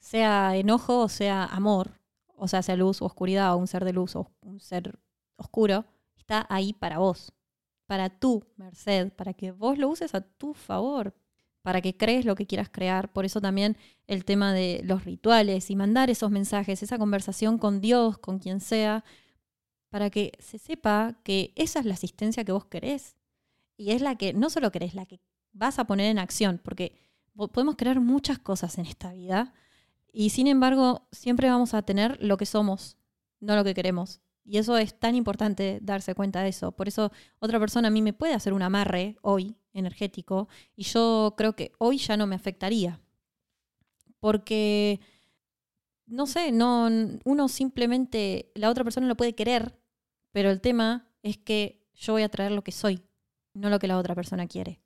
[0.00, 1.90] Sea enojo o sea amor,
[2.36, 4.98] o sea, sea luz o oscuridad, o un ser de luz o un ser
[5.36, 5.84] oscuro,
[6.16, 7.32] está ahí para vos,
[7.84, 11.14] para tu merced, para que vos lo uses a tu favor,
[11.68, 13.12] para que crees lo que quieras crear.
[13.12, 13.76] Por eso también
[14.06, 18.60] el tema de los rituales y mandar esos mensajes, esa conversación con Dios, con quien
[18.60, 19.04] sea,
[19.90, 23.16] para que se sepa que esa es la asistencia que vos querés.
[23.76, 25.20] Y es la que no solo querés, la que
[25.52, 26.94] vas a poner en acción, porque
[27.34, 29.52] po- podemos creer muchas cosas en esta vida,
[30.10, 32.96] y sin embargo, siempre vamos a tener lo que somos,
[33.40, 34.22] no lo que queremos.
[34.42, 36.72] Y eso es tan importante darse cuenta de eso.
[36.72, 41.34] Por eso otra persona a mí me puede hacer un amarre hoy energético y yo
[41.36, 43.00] creo que hoy ya no me afectaría.
[44.20, 45.00] Porque,
[46.06, 46.88] no sé, no,
[47.24, 49.78] uno simplemente, la otra persona lo puede querer,
[50.32, 53.02] pero el tema es que yo voy a traer lo que soy,
[53.54, 54.80] no lo que la otra persona quiere.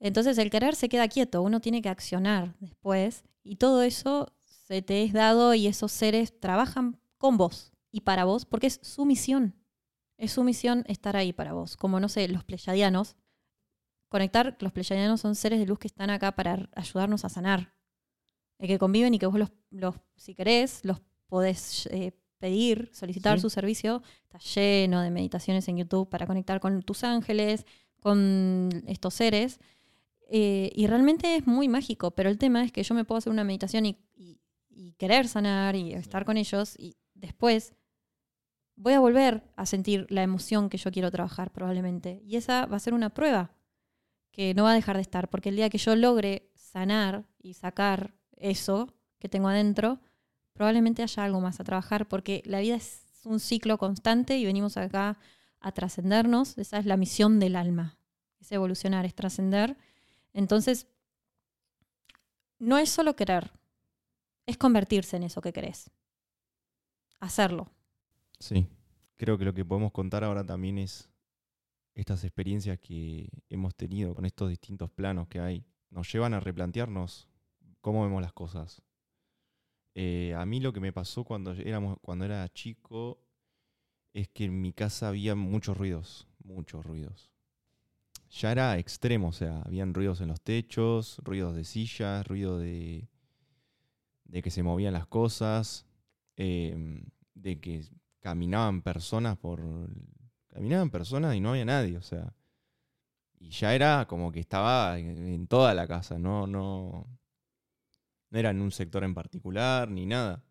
[0.00, 4.32] Entonces el querer se queda quieto, uno tiene que accionar después y todo eso
[4.66, 8.80] se te es dado y esos seres trabajan con vos y para vos porque es
[8.82, 9.54] su misión.
[10.16, 11.76] Es su misión estar ahí para vos.
[11.76, 13.16] Como no sé, los pleyadianos.
[14.08, 17.74] Conectar, los pleyadianos son seres de luz que están acá para ayudarnos a sanar.
[18.58, 23.38] Eh, que conviven y que vos los, los si querés, los podés eh, pedir, solicitar
[23.38, 23.42] Sí.
[23.42, 24.02] su servicio.
[24.22, 27.66] Está lleno de meditaciones en YouTube para conectar con tus ángeles,
[28.00, 29.60] con estos seres.
[30.30, 33.32] Eh, y realmente es muy mágico, pero el tema es que yo me puedo hacer
[33.32, 34.40] una meditación y, y-
[34.70, 37.74] y querer sanar y estar con ellos y después
[38.76, 42.20] voy a volver a sentir la emoción que yo quiero trabajar probablemente.
[42.24, 43.50] Y esa va a ser una prueba
[44.30, 47.54] que no va a dejar de estar, porque el día que yo logre sanar y
[47.54, 50.00] sacar eso que tengo adentro,
[50.52, 54.76] probablemente haya algo más a trabajar, porque la vida es un ciclo constante y venimos
[54.76, 55.18] acá
[55.60, 56.56] a trascendernos.
[56.58, 57.98] Esa es la misión del alma,
[58.40, 59.76] es evolucionar, es trascender.
[60.32, 60.86] Entonces,
[62.58, 63.52] no es solo querer,
[64.46, 65.90] es convertirse en eso que querés.
[67.20, 67.70] Hacerlo.
[68.38, 68.68] Sí.
[69.18, 71.10] Creo que lo que podemos contar ahora también es
[72.00, 75.64] estas experiencias que hemos tenido con estos distintos planos que hay.
[75.90, 77.28] Nos llevan a replantearnos
[77.80, 78.82] cómo vemos las cosas.
[79.94, 83.18] Eh, a mí lo que me pasó cuando, éramos, cuando era chico
[84.12, 87.32] es que en mi casa había muchos ruidos, muchos ruidos.
[88.30, 93.08] Ya era extremo, o sea, habían ruidos en los techos, ruidos de sillas, ruido de,
[94.24, 95.84] de que se movían las cosas,
[96.36, 97.02] eh,
[97.34, 97.82] de que
[98.20, 99.60] caminaban personas por...
[100.48, 102.34] Caminaban personas y no había nadie, o sea.
[103.40, 107.06] Y ya era como que estaba en, toda la casa, no, no,
[108.30, 110.42] no era en un sector en particular ni nada.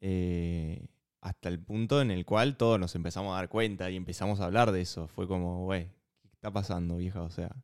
[0.00, 0.88] Eh,
[1.20, 4.46] hasta el punto en el cual todos nos empezamos a dar cuenta y empezamos a
[4.46, 5.06] hablar de eso.
[5.06, 5.86] Fue como, güey,
[6.22, 7.22] ¿qué está pasando, vieja?
[7.22, 7.54] O sea,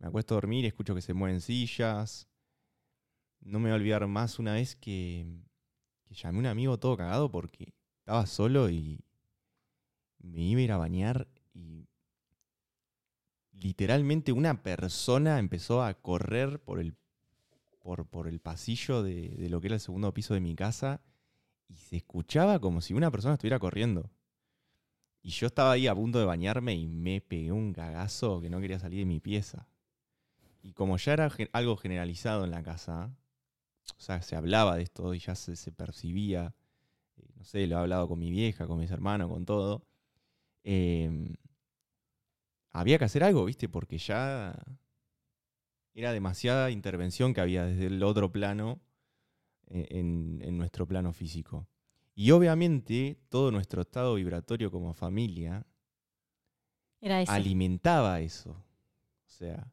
[0.00, 2.28] me acuesto a dormir escucho que se mueven sillas.
[3.40, 5.26] No me voy a olvidar más una vez que,
[6.04, 9.04] que llamé a un amigo todo cagado porque estaba solo y
[10.20, 11.88] me iba a ir a bañar y
[13.52, 16.94] literalmente una persona empezó a correr por el,
[17.80, 21.00] por, por el pasillo de, de lo que era el segundo piso de mi casa
[21.68, 24.10] y se escuchaba como si una persona estuviera corriendo.
[25.22, 28.60] Y yo estaba ahí a punto de bañarme y me pegué un cagazo que no
[28.60, 29.68] quería salir de mi pieza.
[30.62, 33.14] Y como ya era algo generalizado en la casa,
[33.96, 36.54] o sea, se hablaba de esto y ya se, se percibía,
[37.16, 39.87] eh, no sé, lo he hablado con mi vieja, con mis hermanos, con todo,
[40.70, 41.34] eh,
[42.72, 43.70] había que hacer algo, ¿viste?
[43.70, 44.54] Porque ya
[45.94, 48.78] era demasiada intervención que había desde el otro plano
[49.68, 51.66] eh, en, en nuestro plano físico.
[52.14, 55.66] Y obviamente todo nuestro estado vibratorio como familia
[57.00, 57.32] Era eso.
[57.32, 58.50] alimentaba eso.
[58.50, 59.72] O sea,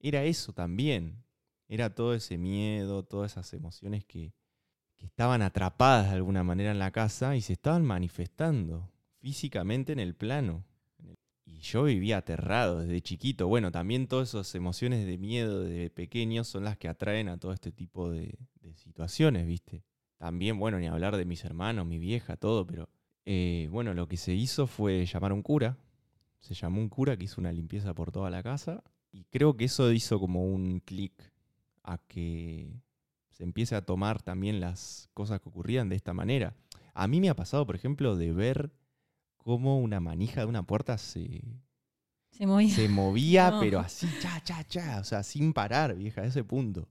[0.00, 1.22] era eso también.
[1.68, 4.32] Era todo ese miedo, todas esas emociones que,
[4.96, 8.93] que estaban atrapadas de alguna manera en la casa y se estaban manifestando
[9.24, 10.66] físicamente en el plano.
[11.46, 13.48] Y yo vivía aterrado desde chiquito.
[13.48, 17.54] Bueno, también todas esas emociones de miedo de pequeño son las que atraen a todo
[17.54, 19.82] este tipo de, de situaciones, ¿viste?
[20.18, 22.90] También, bueno, ni hablar de mis hermanos, mi vieja, todo, pero
[23.24, 25.78] eh, bueno, lo que se hizo fue llamar a un cura.
[26.40, 28.84] Se llamó un cura que hizo una limpieza por toda la casa.
[29.10, 31.14] Y creo que eso hizo como un clic
[31.82, 32.74] a que
[33.30, 36.54] se empiece a tomar también las cosas que ocurrían de esta manera.
[36.92, 38.70] A mí me ha pasado, por ejemplo, de ver
[39.44, 41.42] cómo una manija de una puerta se,
[42.30, 42.74] Se movía.
[42.74, 43.60] se movía, No.
[43.60, 46.88] pero así, cha, cha, cha, o sea, sin parar, vieja, a ese punto.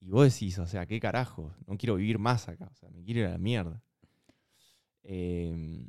[0.00, 1.52] Y vos decís, o sea, ¿qué carajo?
[1.66, 3.82] No quiero vivir más acá, o sea, me quiero ir a la mierda.
[5.02, 5.88] Em,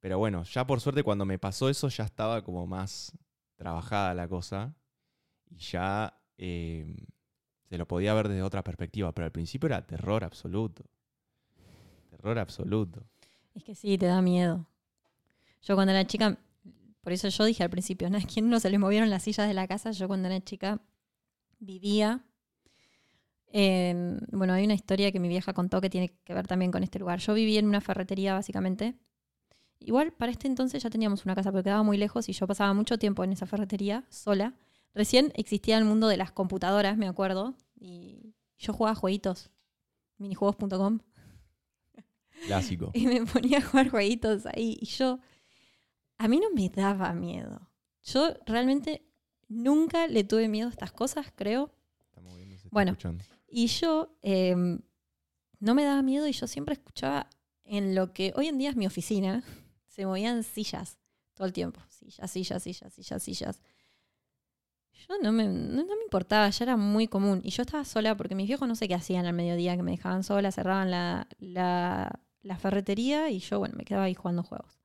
[0.00, 3.12] pero bueno, ya por suerte cuando me pasó eso ya estaba como más
[3.56, 4.74] trabajada la cosa
[5.50, 6.96] y ya em,
[7.68, 10.84] se lo podía ver desde otra perspectiva, pero al principio era terror absoluto.
[12.10, 13.04] Terror absoluto.
[13.54, 14.66] Es que sí, te da miedo.
[15.64, 16.38] Yo cuando era chica,
[17.00, 18.18] por eso yo dije al principio, ¿no?
[18.32, 19.90] ¿quién no se le movieron las sillas de la casa?
[19.92, 20.80] Yo cuando era chica
[21.58, 22.24] vivía.
[23.56, 26.82] en- bueno, hay una historia que mi vieja contó que tiene que ver también con
[26.82, 27.20] este lugar.
[27.20, 28.94] Yo vivía en una ferretería, básicamente.
[29.78, 32.72] Igual, para este entonces ya teníamos una casa, pero quedaba muy lejos y yo pasaba
[32.74, 34.54] mucho tiempo en esa ferretería sola.
[34.94, 39.50] Recién existía el mundo de las computadoras, me acuerdo, y yo jugaba jueguitos,
[40.18, 41.00] minijuegos.com.
[42.46, 42.90] Clásico.
[42.94, 44.78] Y me ponía a jugar jueguitos ahí.
[44.80, 45.18] Y yo,
[46.18, 47.70] a mí no me daba miedo.
[48.02, 49.02] Yo realmente
[49.48, 51.70] nunca le tuve miedo a estas cosas, creo.
[52.04, 52.92] Está moviendo, se está Bueno.
[52.92, 53.24] escuchando.
[53.48, 54.54] Y yo eh,
[55.60, 57.28] no me daba miedo y yo siempre escuchaba
[57.64, 59.42] en lo que hoy en día es mi oficina.
[59.86, 60.98] Se movían sillas
[61.34, 61.80] todo el tiempo.
[61.88, 63.62] Sillas, sillas, sillas, sillas, sillas.
[65.08, 67.40] Yo no me, no, no me importaba, ya era muy común.
[67.44, 69.90] Y yo estaba sola porque mis viejos no sé qué hacían al mediodía, que me
[69.92, 74.80] dejaban sola, cerraban la, la, la ferretería y yo, bueno, me quedaba ahí jugando juegos.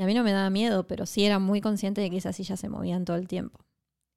[0.00, 2.34] Y a mí no me daba miedo, pero sí era muy consciente de que esas
[2.34, 3.66] sillas se movían todo el tiempo.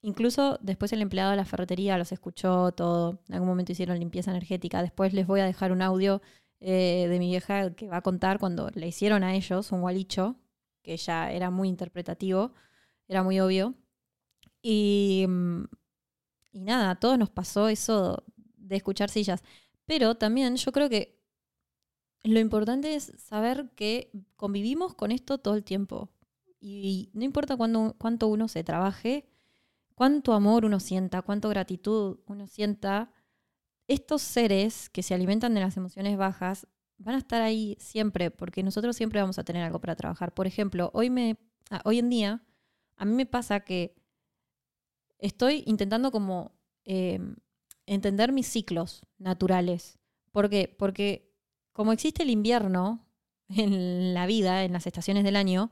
[0.02, 3.19] Incluso después el empleado de la ferretería los escuchó todo.
[3.28, 4.82] En algún momento hicieron limpieza energética.
[4.82, 6.22] Después les voy a dejar un audio
[6.62, 10.38] eh, de mi vieja que va a contar cuando le hicieron a ellos un gualicho,
[10.84, 12.54] que ya era muy interpretativo,
[13.10, 13.74] era muy obvio.
[14.62, 15.65] Y, mm,
[16.54, 18.24] y nada, a todos nos pasó eso
[18.56, 19.43] de escuchar sillas.
[19.86, 21.19] Pero también yo creo que
[22.24, 26.10] lo importante es saber que convivimos con esto todo el tiempo.
[26.60, 29.28] Y no importa cuánto uno se trabaje,
[29.96, 33.12] cuánto amor uno sienta, cuánto gratitud uno sienta,
[33.88, 38.64] estos seres que se alimentan de las emociones bajas van a estar ahí siempre, porque
[38.64, 40.34] nosotros siempre vamos a tener algo para trabajar.
[40.34, 41.38] Por ejemplo, hoy, me,
[41.70, 42.44] ah, hoy en día
[42.96, 43.96] a mí me pasa que
[45.20, 46.54] estoy intentando como
[46.86, 47.20] eh,
[47.86, 50.00] entender mis ciclos naturales.
[50.32, 50.74] ¿Por qué?
[50.78, 51.33] Porque
[51.74, 53.06] como existe el invierno
[53.50, 55.72] en la vida, en las estaciones del año,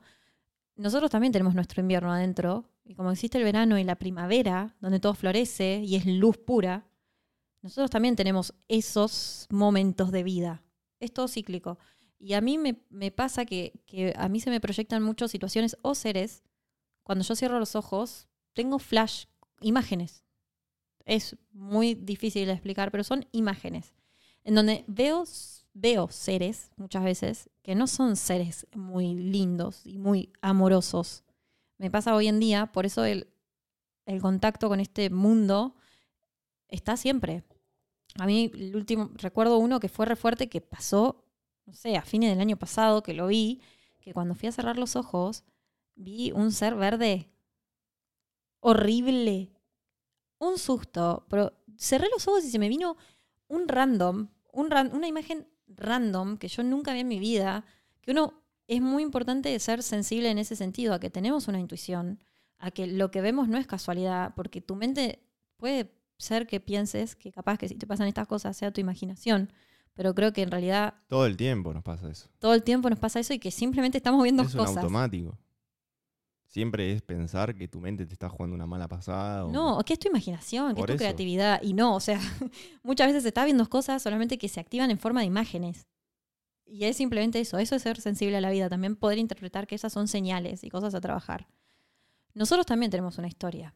[0.76, 2.68] nosotros también tenemos nuestro invierno adentro.
[2.84, 6.86] Y como existe el verano y la primavera, donde todo florece y es luz pura,
[7.62, 10.62] nosotros también tenemos esos momentos de vida.
[10.98, 11.78] Es todo cíclico.
[12.18, 15.94] Y a mí me, pasa que, que a mí se me proyectan muchas situaciones o
[15.94, 16.42] seres.
[17.02, 19.26] Cuando yo cierro los ojos, tengo flash,
[19.60, 20.24] imágenes.
[21.04, 23.92] Es muy difícil de explicar, pero son imágenes.
[24.44, 25.24] En donde veo,
[25.74, 31.24] veo seres, muchas veces, que no son seres muy lindos y muy amorosos.
[31.78, 33.28] Me pasa hoy en día, por eso el,
[34.06, 35.74] el contacto con este mundo
[36.68, 37.44] está siempre.
[38.18, 41.24] A mí, el último, recuerdo uno que fue re fuerte que pasó,
[41.66, 43.60] no sé, a fines del año pasado, que lo vi,
[44.00, 45.44] que cuando fui a cerrar los ojos,
[45.94, 47.30] vi un ser verde
[48.60, 49.50] horrible.
[50.38, 52.96] Un susto, pero cerré los ojos y se me vino
[53.48, 55.46] un random, un una imagen
[55.76, 57.64] random que yo nunca vi en mi vida,
[58.00, 58.34] que uno
[58.68, 62.20] es muy importante ser sensible en ese sentido, a que tenemos una intuición,
[62.58, 65.20] a que lo que vemos no es casualidad, porque tu mente
[65.56, 69.52] puede ser que pienses que capaz que si te pasan estas cosas sea tu imaginación,
[69.94, 72.28] pero creo que en realidad Todo el tiempo nos pasa eso.
[72.38, 74.76] todo el tiempo nos pasa eso y que simplemente estamos viendo es cosas.
[74.78, 75.36] automático.
[76.52, 79.46] Siempre es pensar que tu mente te está jugando una mala pasada.
[79.46, 80.98] o No, que es tu imaginación, que es tu eso.
[80.98, 81.62] creatividad.
[81.62, 82.20] Y no, o sea,
[82.82, 85.86] muchas veces se está viendo cosas solamente que se activan en forma de imágenes.
[86.66, 89.74] Y es simplemente eso, eso es ser sensible a la vida, también poder interpretar que
[89.74, 91.48] esas son señales y cosas a trabajar.
[92.34, 93.74] Nosotros también tenemos una historia.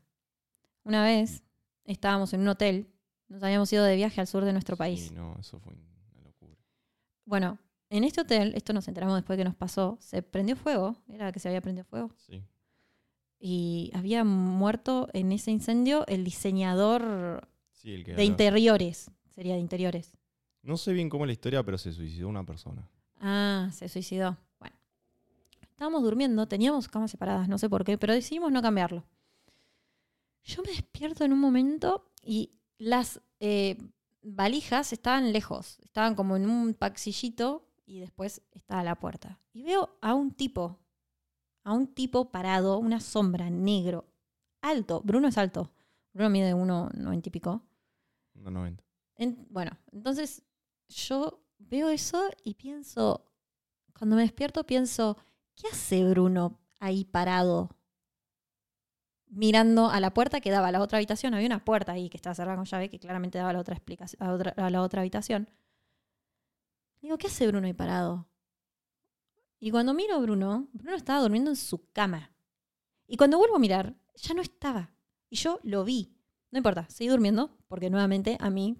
[0.84, 1.42] Una vez
[1.84, 2.90] estábamos en un hotel,
[3.28, 5.08] nos habíamos ido de viaje al sur de nuestro país.
[5.08, 6.56] Sí, no, eso fue una locura.
[7.24, 7.58] Bueno,
[7.88, 11.40] en este hotel, esto nos enteramos después que nos pasó, se prendió fuego, era que
[11.40, 12.42] se había prendido fuego, Sí.
[13.48, 19.60] Y había muerto en ese incendio el diseñador Sí, el que de interiores, sería de
[19.60, 20.18] interiores.
[20.62, 22.90] No sé bien cómo es la historia, pero se suicidó una persona.
[23.20, 24.36] Ah, se suicidó.
[24.58, 24.74] Bueno,
[25.60, 29.04] estábamos durmiendo, teníamos camas separadas, no sé por qué, pero decidimos no cambiarlo.
[30.42, 33.78] Yo me despierto en un momento y las eh,
[34.22, 39.38] valijas estaban lejos, estaban como en un paxillito y después estaba la puerta.
[39.52, 40.80] Y veo a un tipo,
[41.66, 44.06] a un tipo parado, una sombra negro,
[44.62, 45.00] alto.
[45.04, 45.72] Bruno es alto.
[46.12, 47.62] Bruno mide 1,90 y pico.
[48.34, 48.84] No, 90.
[49.16, 50.42] En- bueno, entonces
[50.88, 53.26] yo veo eso y pienso,
[53.98, 55.16] cuando me despierto pienso,
[55.56, 57.70] ¿qué hace Bruno ahí parado?
[59.28, 61.34] Mirando a la puerta que daba a la otra habitación.
[61.34, 63.74] Había una puerta ahí que estaba cerrada con llave que claramente daba a la otra,
[63.74, 65.50] explicación, a otra- a la otra habitación.
[67.02, 68.28] Digo, ¿qué hace Bruno ahí parado?
[69.58, 72.32] Y cuando miro a Bruno, Bruno estaba durmiendo en su cama.
[73.06, 74.92] Y cuando vuelvo a mirar, ya no estaba.
[75.30, 76.12] Y yo lo vi.
[76.50, 78.76] No importa, seguí durmiendo, porque nuevamente a mí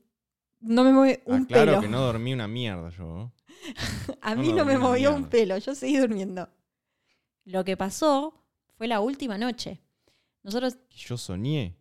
[0.60, 1.80] no me mueve un ah, claro pelo.
[1.82, 3.32] que no dormí una mierda yo.
[4.22, 6.48] A no mí lo no me movió un pelo, yo seguí durmiendo.
[7.44, 8.34] Lo que pasó
[8.76, 9.82] fue la última noche.
[10.42, 11.76] Nosotros, yo soñé.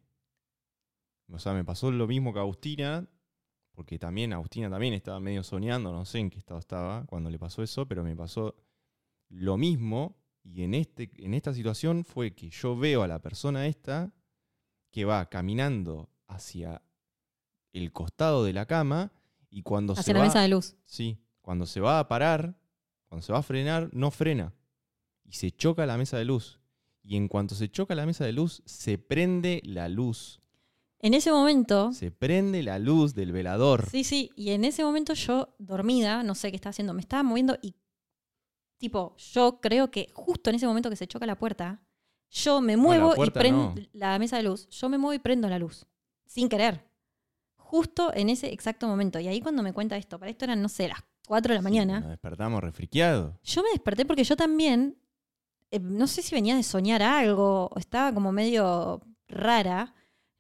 [1.32, 3.08] O sea, me pasó lo mismo que Agustina,
[3.74, 7.40] porque también Agustina también estaba medio soñando, no sé en qué estado estaba cuando le
[7.40, 8.56] pasó eso, pero me pasó
[9.36, 10.18] lo mismo.
[10.44, 14.14] Y en, este, en esta situación fue que yo veo a la persona esta
[14.92, 16.82] que va caminando hacia
[17.74, 19.12] el costado de la cama
[19.50, 20.76] y cuando se hacia la va, mesa de luz.
[20.86, 22.58] Sí, cuando se va a parar,
[23.08, 24.54] cuando se va a frenar, no frena.
[25.24, 26.60] Y se choca la mesa de luz.
[27.04, 30.40] Y en cuanto se choca la mesa de luz, se prende la luz.
[31.00, 33.88] En ese momento, Se prende la luz del velador.
[33.90, 37.22] sí, sí, y en ese momento yo, dormida, no sé qué estaba haciendo, me estaba
[37.22, 37.76] moviendo y,
[38.86, 41.82] tipo, yo creo que justo en ese momento que se choca la puerta,
[42.30, 43.82] yo me muevo y puerta prendo no.
[43.94, 45.86] la mesa de luz, yo me muevo y prendo la luz,
[46.26, 46.84] sin querer.
[47.58, 49.20] Justo en ese exacto momento.
[49.20, 51.62] Y ahí cuando me cuenta esto, para esto eran, no sé, las 4 de la
[51.62, 52.00] Sí, mañana.
[52.00, 53.34] Nos despertamos refriqueados.
[53.44, 54.98] Yo me desperté porque yo también,
[55.72, 59.96] eh, no sé si venía de soñar algo, o estaba como medio rara.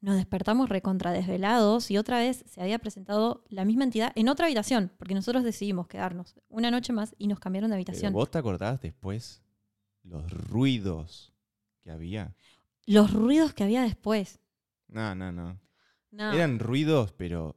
[0.06, 4.46] Nos despertamos recontra desvelados y otra vez se había presentado la misma entidad en otra
[4.46, 8.14] habitación, porque nosotros decidimos quedarnos una noche más y nos cambiaron de Pero habitación.
[8.14, 9.42] vos te acordás después
[10.04, 11.34] los ruidos
[11.82, 12.36] que había.
[12.86, 14.40] Los ruidos que había después.
[14.90, 15.60] No, no, no.
[16.12, 16.34] No.
[16.34, 17.56] Eran ruidos, pero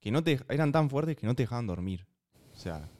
[0.00, 2.06] que no te eran tan fuertes que no te dejaban dormir.
[2.52, 2.90] O sea,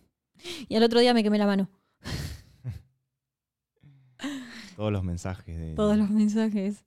[0.69, 1.69] Y al otro día me quemé la mano.
[4.75, 6.83] todos los mensajes de Todos los mensajes.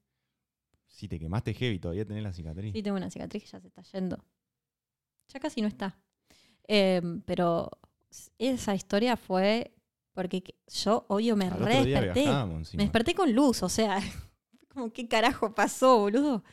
[0.94, 2.72] Si te quemaste heavy, todavía tenés la cicatriz.
[2.74, 4.24] Sí, tengo una cicatriz que ya se está yendo.
[5.34, 5.98] Ya casi no está.
[6.68, 7.72] Eh, pero
[8.38, 9.74] esa historia fue
[10.14, 12.26] porque que- yo, obvio, me re desperté.
[12.78, 13.98] Me desperté con luz, o sea,
[14.70, 16.44] como qué carajo pasó, boludo.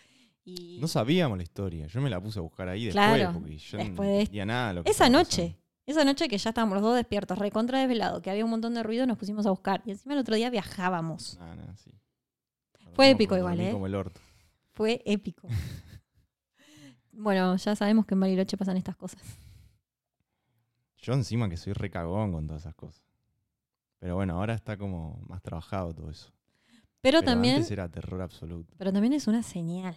[0.43, 1.87] Y No sabíamos la historia.
[1.87, 4.47] Yo me la puse a buscar ahí después Claro, porque yo después no de- entendía
[4.47, 4.69] nada.
[4.69, 8.23] de Lo que esa noche, esa noche que ya estábamos los dos despiertos, recontra desvelado,
[8.23, 9.83] que había un montón de ruido, nos pusimos a buscar.
[9.85, 11.37] Y encima el otro día viajábamos.
[11.39, 11.91] Nah, nah, sí.
[12.95, 13.71] Fue épico igual, ¿eh?
[13.73, 14.21] Como el orto.
[14.73, 15.49] Fue épico.
[17.13, 19.23] bueno, ya sabemos que en Bariloche pasan estas cosas.
[20.99, 23.03] Yo encima que soy recagón con todas esas cosas.
[23.99, 26.33] Pero bueno, ahora está como más trabajado todo eso.
[27.01, 28.75] Pero, Pero también, antes era terror absoluto.
[28.77, 29.97] pero también es una señal,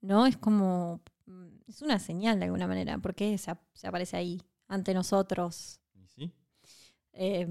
[0.00, 0.26] ¿no?
[0.26, 4.94] Es como, mm, es una señal de alguna manera, porque se, se aparece ahí ante
[4.94, 5.80] nosotros.
[5.94, 6.32] ¿Y sí?
[7.12, 7.46] Eh,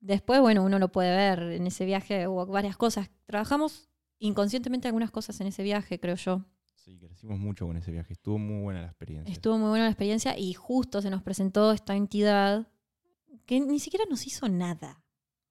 [0.00, 1.42] después, bueno, uno lo puede ver.
[1.52, 3.10] En ese viaje hubo varias cosas.
[3.26, 3.89] Trabajamos
[4.20, 6.44] inconscientemente algunas cosas en ese viaje, creo yo.
[6.76, 8.12] Sí, crecimos mucho con ese viaje.
[8.12, 9.32] Estuvo muy buena la experiencia.
[9.32, 12.68] Estuvo muy buena la experiencia y justo se nos presentó esta entidad
[13.46, 15.02] que ni siquiera nos hizo nada.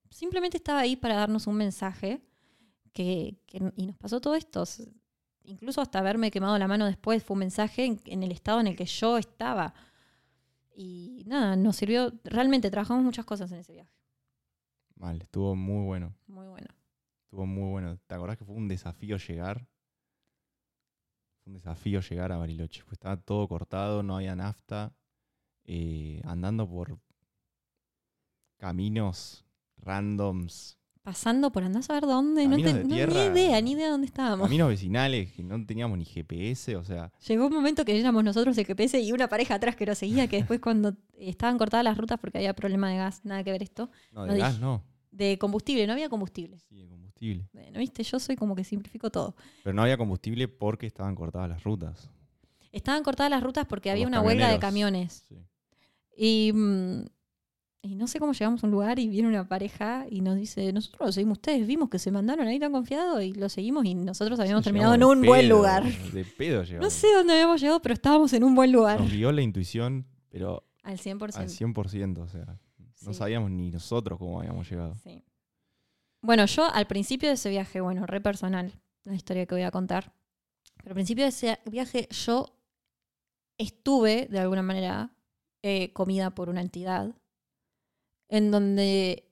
[0.10, 2.22] Simplemente estaba ahí para darnos un mensaje
[2.94, 4.64] que, que- y nos pasó todo esto.
[5.44, 8.68] Incluso hasta haberme quemado la mano después fue un mensaje en, en el estado en
[8.68, 9.74] el que yo estaba.
[10.76, 12.14] Y nada, nos sirvió.
[12.24, 13.94] Realmente trabajamos muchas cosas en ese viaje.
[14.96, 16.16] Mal, estuvo muy bueno.
[16.28, 16.68] Muy bueno.
[17.30, 17.96] Estuvo muy bueno.
[18.08, 19.60] ¿Te acordás que fue un desafío llegar?
[21.44, 22.82] Fue un desafío llegar a Bariloche.
[22.86, 24.96] Pues estaba todo cortado, no había nafta.
[25.72, 26.98] eh, andando por
[28.58, 29.46] caminos
[29.78, 32.46] randoms, Pasando por andar a saber dónde.
[32.48, 34.46] No, te- de no, ni idea, ni idea de dónde estábamos.
[34.48, 38.58] caminos vecinales que no teníamos ni GPS, o sea, Llegó un momento que éramos nosotros
[38.58, 41.98] el GPS y una pareja atrás que nos seguía, que después cuando estaban cortadas las
[41.98, 44.62] rutas porque había problema de gas, nada que ver esto, no, No de gas dije.
[44.66, 44.84] no.
[45.12, 46.58] De combustible, no había combustible.
[46.60, 47.48] Sí, de combustible.
[47.54, 49.36] Bueno, viste, yo soy como que simplifico todo.
[49.64, 52.10] Pero no había combustible porque estaban cortadas las rutas.
[52.72, 55.26] Estaban cortadas las rutas porque Por había una huelga de camiones.
[55.28, 55.36] Sí.
[56.16, 57.06] Y mm,
[57.82, 60.72] Y no sé cómo llegamos a un lugar y viene una pareja y nos dice,
[60.74, 63.96] nosotros lo seguimos ustedes, vimos que se mandaron ahí tan confiado y lo seguimos y
[63.96, 65.84] nosotros habíamos Sí, terminado en un buen lugar.
[66.12, 66.84] De pedo llegamos.
[66.86, 69.00] No sé dónde habíamos llegado, pero estábamos en un buen lugar.
[69.00, 71.36] Nos guió la intuición, pero Al 100%.
[71.38, 72.18] al 100%.
[72.20, 72.60] O sea,
[73.06, 73.20] no Sí.
[73.20, 74.96] sabíamos ni nosotros cómo habíamos llegado.
[74.96, 75.24] Sí.
[76.22, 78.74] Bueno, yo al principio de ese viaje, bueno, re personal,
[79.06, 80.14] la historia que voy a contar,
[80.78, 82.46] pero al principio de ese viaje yo
[83.58, 85.12] estuve, de alguna manera,
[85.62, 87.16] eh, comida por una entidad,
[88.30, 89.32] en donde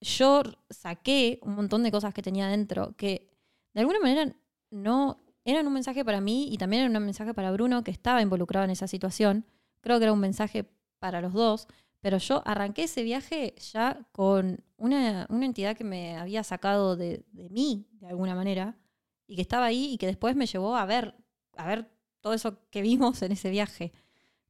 [0.00, 3.30] yo saqué un montón de cosas que tenía dentro, que
[3.74, 4.34] de alguna manera
[4.70, 8.22] no eran un mensaje para mí y también era un mensaje para Bruno, que estaba
[8.22, 9.44] involucrado en esa situación.
[9.80, 11.68] Creo que era un mensaje para los dos,
[12.00, 17.24] pero yo arranqué ese viaje ya con una, una entidad que me había sacado de,
[17.32, 18.78] de mí, de alguna manera,
[19.26, 21.14] y que estaba ahí y que después me llevó a ver,
[21.56, 21.90] a ver
[22.20, 23.92] todo eso que vimos en ese viaje.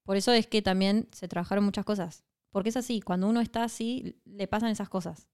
[0.03, 2.25] Por eso es que también se trabajaron muchas cosas.
[2.51, 5.29] Porque es así, cuando uno está así, le pasan esas cosas.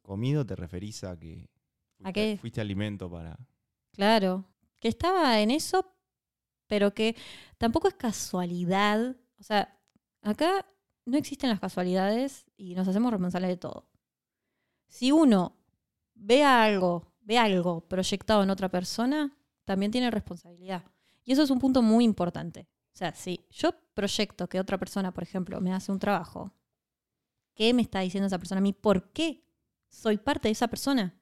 [0.00, 1.50] Comido te referís a que
[1.96, 2.38] fuiste, qué?
[2.40, 3.38] fuiste alimento para...
[3.92, 4.44] Claro.
[4.78, 5.92] Que estaba en eso,
[6.66, 7.16] pero que
[7.58, 9.16] tampoco es casualidad.
[9.38, 9.76] O sea,
[10.22, 10.66] acá
[11.04, 13.88] no existen las casualidades y nos hacemos responsables de todo.
[14.88, 15.56] Si uno
[16.14, 20.84] ve algo, ve algo proyectado en otra persona, también tiene responsabilidad.
[21.24, 22.68] Y eso es un punto muy importante.
[22.92, 26.52] O sea, si yo proyecto que otra persona, por ejemplo, me hace un trabajo,
[27.54, 28.72] ¿qué me está diciendo esa persona a mí?
[28.72, 29.44] ¿Por qué
[29.88, 31.18] soy parte de esa persona?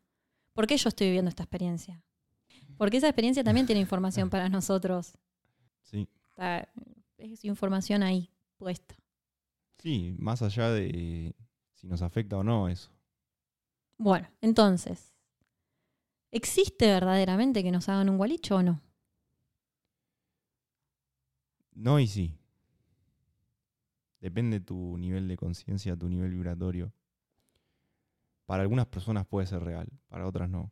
[0.52, 2.02] ¿Por qué yo estoy viviendo esta experiencia?
[2.76, 5.16] Porque esa experiencia también tiene información para nosotros.
[5.82, 6.08] Sí.
[6.30, 6.68] Está-
[7.18, 8.30] es información ahí
[8.60, 8.94] puesta.
[9.78, 11.34] Sí, más allá de
[11.74, 12.90] si nos afecta o no eso.
[13.96, 15.14] Bueno, entonces,
[16.30, 18.82] ¿existe verdaderamente que nos hagan un gualicho o no?
[21.72, 22.36] No y sí.
[24.20, 26.92] Depende tu nivel de conciencia, tu nivel vibratorio.
[28.44, 30.70] Para algunas personas puede ser real, para otras no.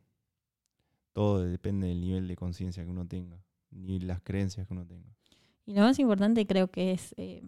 [1.13, 5.09] Todo depende del nivel de conciencia que uno tenga, ni las creencias que uno tenga.
[5.65, 7.41] Y lo más importante creo que es eh,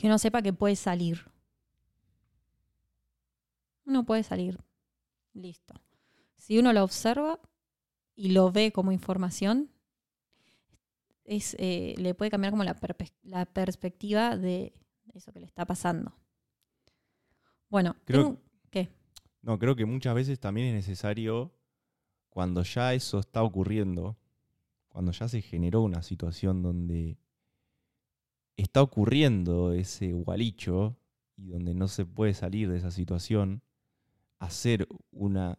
[0.00, 1.26] que uno sepa que puede salir.
[3.84, 4.58] Uno puede salir.
[5.34, 5.74] Listo.
[6.36, 7.38] Si uno lo observa
[8.14, 9.70] y lo ve como información,
[11.24, 14.72] es, eh, le puede cambiar como la, perpe- la perspectiva de
[15.12, 16.12] eso que le está pasando.
[17.68, 18.40] Bueno, Creo- tengo-
[18.70, 18.88] ¿qué?
[19.42, 21.52] No, creo que muchas veces también es necesario,
[22.30, 24.16] cuando ya eso está ocurriendo,
[24.88, 27.16] cuando ya se generó una situación donde
[28.56, 30.96] está ocurriendo ese gualicho
[31.36, 33.62] y donde no se puede salir de esa situación,
[34.38, 35.58] hacer una,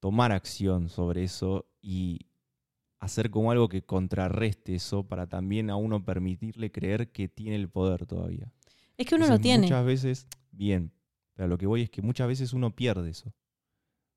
[0.00, 2.26] tomar acción sobre eso y
[2.98, 7.68] hacer como algo que contrarreste eso para también a uno permitirle creer que tiene el
[7.68, 8.52] poder todavía.
[8.96, 9.62] Es que uno lo tiene.
[9.62, 10.92] Muchas veces, bien,
[11.34, 13.32] pero lo que voy es que muchas veces uno pierde eso.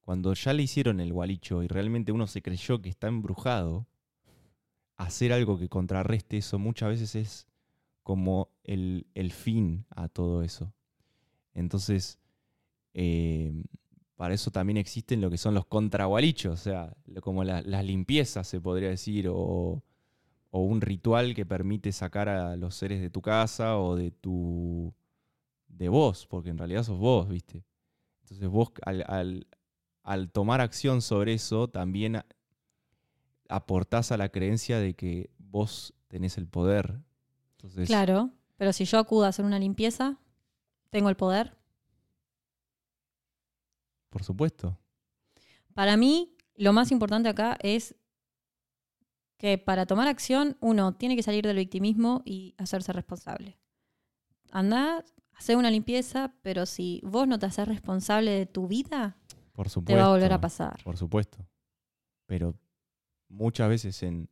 [0.01, 3.88] Cuando ya le hicieron el gualicho y realmente uno se creyó que está embrujado,
[4.97, 7.47] hacer algo que contrarreste eso muchas veces es
[8.12, 10.74] como el, el fin a todo eso.
[11.53, 12.20] Entonces,
[12.93, 13.53] eh,
[14.18, 18.47] para eso también existen lo que son los contragualichos, o sea, como la- las limpiezas
[18.47, 19.84] se podría decir, o,
[20.51, 24.93] un ritual que permite sacar a los seres de tu casa o de tu
[25.70, 27.64] de vos, porque en realidad sos vos, ¿viste?
[28.24, 29.47] Entonces vos al, al-
[30.03, 32.24] al tomar acción sobre eso también
[33.49, 36.99] aportás a la creencia de que vos tenés el poder.
[37.64, 40.18] Entonces, Claro, pero si yo acudo a hacer una limpieza,
[40.89, 41.57] tengo el poder.
[44.09, 44.78] por supuesto.
[45.74, 47.95] Para mí, lo más importante acá es
[49.38, 53.57] que para tomar acción uno tiene que salir del victimismo y hacerse responsable.
[54.51, 59.16] Anda, hacer una limpieza, pero si vos no te haces responsable de tu vida,
[59.53, 59.95] Por supuesto.
[59.95, 60.84] te va a volver a pasar.
[60.84, 61.47] Por supuesto.
[62.26, 62.53] Pero
[63.30, 64.30] muchas veces en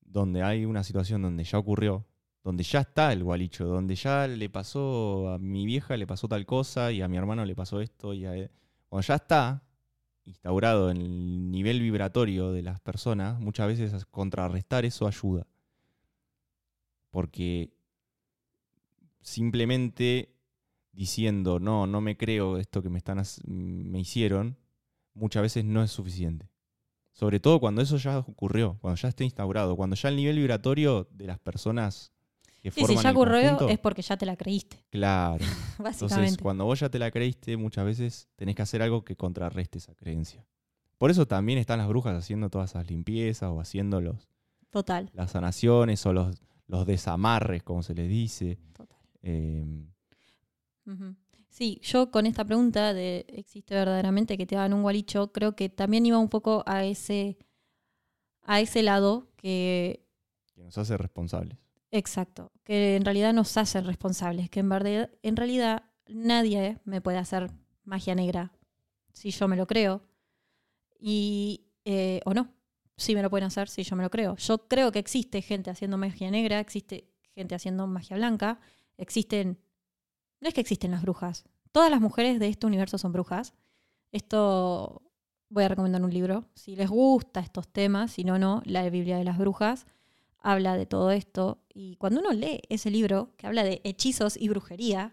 [0.00, 2.06] donde hay una situación donde ya ocurrió,
[2.46, 6.46] donde ya está el gualicho, donde ya le pasó a mi vieja le pasó tal
[6.46, 8.52] cosa y a mi hermano le pasó esto y a él-
[8.88, 9.64] cuando ya está
[10.24, 15.44] instaurado en el nivel vibratorio de las personas, muchas veces contrarrestar eso ayuda.
[17.10, 17.72] Porque
[19.20, 20.32] simplemente
[20.92, 24.56] diciendo, no, no me creo esto que me, están, me hicieron,
[25.14, 26.48] muchas veces no es suficiente.
[27.12, 31.08] Sobre todo cuando eso ya ocurrió, cuando ya está instaurado, cuando ya el nivel vibratorio
[31.10, 32.12] de las personas
[32.60, 35.44] que forman si ya ocurrió es porque ya te la creíste, Claro.
[35.78, 39.78] Entonces, cuando vos ya te la creíste, muchas veces tenés que hacer algo que contrarreste
[39.78, 40.46] esa creencia.
[40.98, 44.28] Por eso también están las brujas haciendo todas esas limpiezas o haciendo los,
[44.70, 48.58] Total, las sanaciones o los, los desamarres, como se les dice.
[48.72, 48.98] total.
[49.22, 49.64] Eh,
[50.86, 51.14] Ujú.
[51.48, 55.32] Sí, yo con esta pregunta de ¿existe verdaderamente que te hagan un gualicho?
[55.32, 57.38] Creo que también iba un poco a ese,
[58.42, 60.04] a ese lado que,
[60.54, 61.58] Que nos hace responsables.
[61.98, 67.18] Exacto, que en realidad nos hace responsables, que en, verdad, en realidad nadie me puede
[67.18, 67.50] hacer
[67.84, 68.52] magia negra
[69.12, 70.02] si yo me lo creo,
[70.98, 72.52] y, eh, o no,
[72.96, 74.36] si me lo pueden hacer si yo me lo creo.
[74.36, 78.60] Yo creo que existe gente haciendo magia negra, existe gente haciendo magia blanca,
[78.96, 79.58] existen
[80.40, 81.44] no es que existen las brujas.
[81.72, 83.54] Todas las mujeres de este universo son brujas.
[84.12, 85.02] Esto
[85.48, 86.48] voy a recomendar un libro.
[86.54, 89.86] Si les gusta estos temas, si no, no, la Biblia de las Brujas
[90.46, 91.60] habla de todo esto.
[91.74, 95.12] Y cuando uno lee ese libro que habla de hechizos y brujería,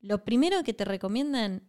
[0.00, 1.68] lo primero que te recomiendan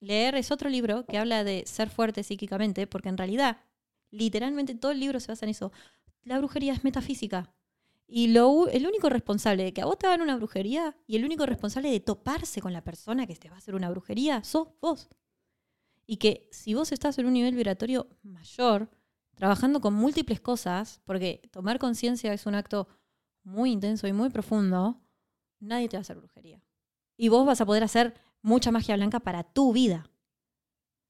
[0.00, 3.58] leer es otro libro que habla de ser fuerte psíquicamente, porque en realidad,
[4.10, 5.70] literalmente todo el libro se basa en eso.
[6.24, 7.54] La brujería es metafísica.
[8.08, 11.24] Y lo, el único responsable de que a vos te hagan una brujería y el
[11.24, 14.68] único responsable de toparse con la persona que te va a hacer una brujería sos
[14.80, 15.08] vos.
[16.04, 18.90] Y que si vos estás en un nivel vibratorio mayor,
[19.34, 22.88] trabajando con múltiples cosas, porque tomar conciencia es un acto
[23.44, 25.00] muy intenso y muy profundo,
[25.58, 26.62] nadie te va a hacer brujería.
[27.16, 30.10] Y vos vas a poder hacer mucha magia blanca para tu vida.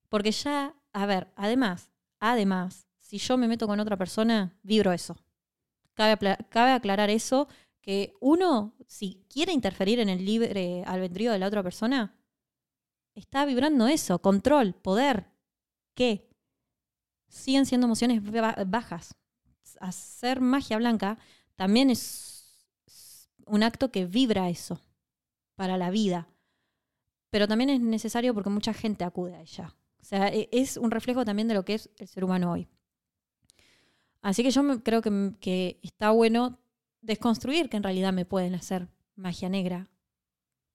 [0.09, 5.17] Porque ya, a ver, además, además, si yo me meto con otra persona, vibro eso.
[5.95, 7.49] Cabe, cabe aclarar eso,
[7.81, 12.15] que uno, si quiere interferir en el libre albedrío de la otra persona,
[13.15, 15.31] está vibrando eso, control, poder.
[15.95, 16.32] ¿Qué?
[17.33, 19.15] Siguen siendo emociones ba- bajas.
[19.81, 21.19] Hacer magia blanca
[21.57, 22.61] también es
[23.47, 24.81] un acto que vibra eso
[25.57, 26.29] para la vida.
[27.31, 29.75] Pero también es necesario porque mucha gente acude a ella.
[30.01, 32.69] O sea, e- es un reflejo también de lo que es el ser humano hoy.
[34.21, 36.59] Así que yo creo que, que está bueno
[37.01, 39.89] desconstruir que en realidad me pueden hacer magia negra.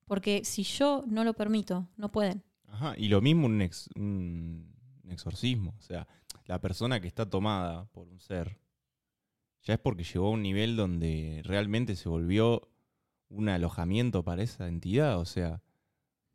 [0.06, 2.44] Porque si yo no lo permito, no pueden.
[2.68, 4.74] Ajá, y lo mismo un, ex- un
[5.10, 5.76] exorcismo.
[5.78, 6.08] O sea,
[6.48, 8.58] la persona que está tomada por un ser
[9.64, 12.70] ya es porque llegó a un nivel donde realmente se volvió
[13.28, 15.20] un alojamiento para esa entidad.
[15.20, 15.62] O sea,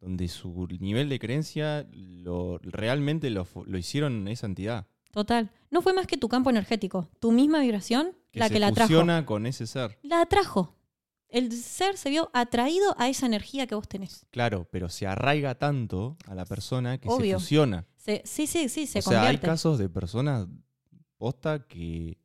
[0.00, 4.86] donde su nivel de creencia lo, realmente lo, lo hicieron esa entidad.
[5.12, 5.50] Total.
[5.70, 7.08] No fue más que tu campo energético.
[7.20, 9.24] Tu misma vibración, Que la se que la atrajo.
[9.26, 9.98] con ese ser.
[10.02, 10.76] La atrajo.
[11.33, 14.26] El ser se vio atraído a esa energía que vos tenés.
[14.30, 17.39] Claro, pero se arraiga tanto a la persona que Obvio.
[17.39, 17.87] se fusiona.
[17.97, 20.47] Se- sí, sí, sí, se o sea, hay casos de personas
[21.16, 22.18] posta que,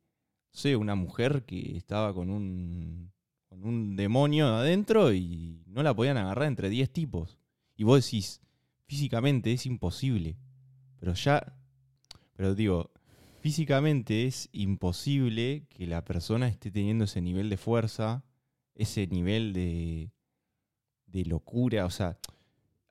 [0.52, 3.10] no sé, una mujer que estaba con un,
[3.48, 7.38] con un demonio adentro y no la podían agarrar entre 10 tipos.
[7.76, 8.42] Y vos decís,
[8.86, 10.36] físicamente es imposible.
[11.00, 11.56] Pero ya,
[12.34, 12.90] pero digo,
[13.40, 18.22] físicamente es imposible que la persona esté teniendo ese nivel de fuerza,
[18.78, 20.10] ese nivel de,
[21.06, 21.84] de locura.
[21.84, 22.16] O sea,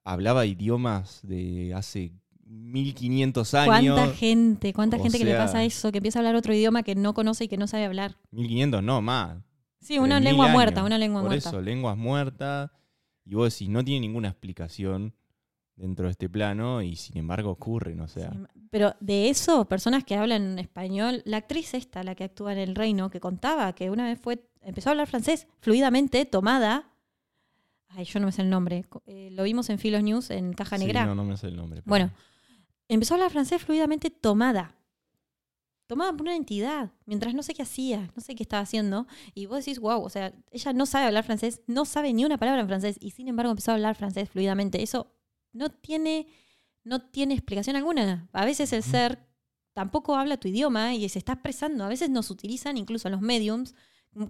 [0.04, 2.12] hablaba idiomas de hace
[2.46, 3.96] 1500 años.
[3.98, 6.84] ¿Cuánta gente, cuánta O gente que le pasa eso, que empieza a hablar otro idioma
[6.84, 8.18] que no conoce y que no sabe hablar?
[8.32, 9.38] 1500, no, más.
[9.80, 10.56] Sí, una 3000 lengua años.
[10.56, 11.50] muerta, una lengua Por muerta.
[11.50, 12.72] eso, lenguas muertas.
[13.26, 15.14] Y vos decís, no tiene ninguna explicación
[15.76, 18.32] dentro de este plano y sin embargo ocurren, o sea.
[18.32, 18.40] Sí,
[18.72, 22.76] Pero de eso, personas que hablan español, la actriz esta, la que actúa en El
[22.76, 26.92] Reino, que contaba que una vez fue, empezó a hablar francés fluidamente, tomada.
[27.90, 28.86] Ay, yo no me sé el nombre.
[29.06, 31.06] Eh, lo vimos en Filos News en Caja sí, Negra.
[31.06, 31.82] no, no me sé el nombre.
[31.82, 32.12] pero- Bueno,
[32.90, 34.76] empezó a hablar francés fluidamente tomada.
[35.88, 39.08] Tomada por una entidad, mientras no sé qué hacía, no sé qué estaba haciendo.
[39.34, 42.38] Y vos decís, wow, o sea, ella no sabe hablar francés, no sabe ni una
[42.38, 44.84] palabra en francés, y sin embargo empezó a hablar francés fluidamente.
[44.84, 45.14] Eso
[45.54, 46.28] no tiene,
[46.84, 48.28] no tiene explicación alguna.
[48.34, 49.26] A veces el ser
[49.72, 51.86] tampoco habla tu idioma y se está expresando.
[51.86, 53.74] A veces nos utilizan, incluso los mediums,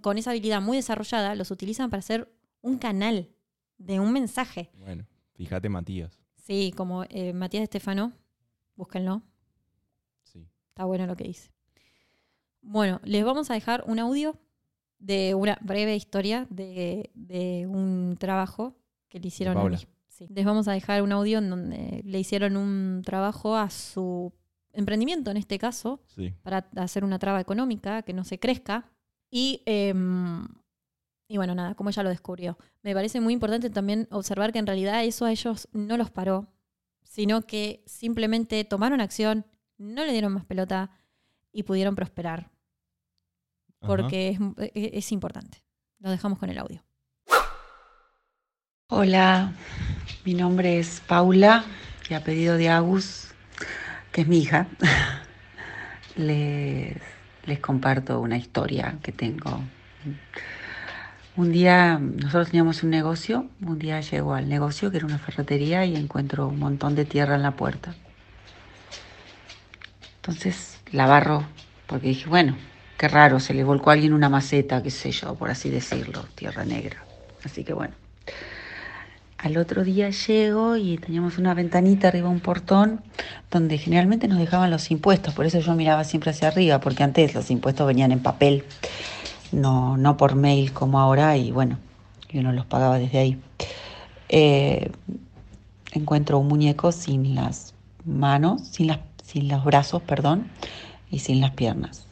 [0.02, 2.32] con esa habilidad muy desarrollada, los utilizan para hacer
[2.62, 3.30] un canal
[3.78, 4.70] de un mensaje.
[4.80, 6.20] Bueno, fíjate Matías.
[6.36, 8.14] Sí, como eh, Matías Estefano,
[8.76, 9.22] búsquenlo,
[10.24, 10.48] Sí.
[10.70, 11.52] está bueno lo que dice.
[12.62, 14.38] Bueno, les vamos a dejar un audio
[15.00, 18.76] de una breve historia de, de un trabajo
[19.10, 19.78] que le hicieron a Paula.
[19.78, 19.84] mí.
[20.10, 20.28] Sí.
[20.30, 24.34] Les vamos a dejar un audio en donde le hicieron un trabajo a su
[24.74, 26.34] emprendimiento, en este caso, Sí.
[26.42, 28.90] para hacer una traba económica que no se crezca.
[29.30, 30.48] Y, em,
[31.28, 32.58] y bueno, nada, como ella lo descubrió.
[32.84, 36.48] Me parece muy importante también observar que en realidad eso a ellos no los paró,
[37.04, 39.46] sino que simplemente tomaron acción,
[39.78, 40.92] no le dieron más pelota
[41.52, 42.50] y pudieron prosperar,
[43.80, 44.40] porque es,
[44.74, 45.64] es- es importante.
[46.00, 46.84] Lo dejamos con el audio.
[48.90, 49.54] Hola,
[50.24, 51.66] mi nombre es Paula
[52.10, 53.34] y a pedido de Agus,
[54.14, 54.68] que es mi hija,
[56.16, 56.96] les,
[57.48, 59.62] les comparto una historia que tengo.
[61.36, 65.86] Un día nosotros teníamos un negocio, un día llego al negocio que era una ferretería
[65.86, 67.96] y encuentro un montón de tierra en la puerta.
[70.18, 71.46] Entonces la barro
[71.88, 72.58] porque dije, bueno,
[72.98, 76.26] qué raro, se le volcó a alguien una maceta, qué sé yo, por así decirlo,
[76.36, 77.04] tierra negra.
[77.44, 78.07] Así que bueno.
[79.38, 83.02] Al otro día llego y teníamos una ventanita arriba, un portón,
[83.52, 87.36] donde generalmente nos dejaban los impuestos, por eso yo miraba siempre hacia arriba, porque antes
[87.36, 88.64] los impuestos venían en papel
[89.52, 91.78] no, no por mail como ahora, y bueno,
[92.30, 93.42] yo no los pagaba desde ahí.
[94.30, 94.92] Eh,
[95.92, 97.76] encuentro un muñeco sin las
[98.06, 100.50] manos, sin, las, sin los brazos, perdón,
[101.12, 102.08] y sin las piernas,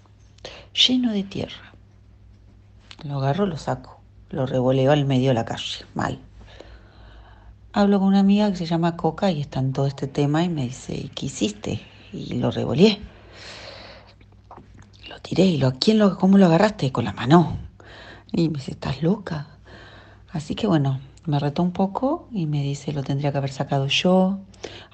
[0.73, 1.73] lleno de tierra.
[3.03, 3.99] Lo agarro, lo saco,
[4.29, 6.19] lo revoleo al medio de la calle, mal.
[7.77, 10.49] Hablo con una amiga que se llama Coca y está en todo este tema y
[10.49, 11.81] me dice, qué hiciste?
[12.13, 13.01] Y lo revoleé
[15.25, 15.45] tiré.
[15.45, 16.91] ¿Y lo, quién lo, cómo lo agarraste?
[16.91, 17.57] Con la mano.
[18.31, 19.47] Y me dice, ¿estás loca?
[20.31, 23.87] Así que bueno, me retó un poco y me dice, lo tendría que haber sacado
[23.87, 24.39] yo.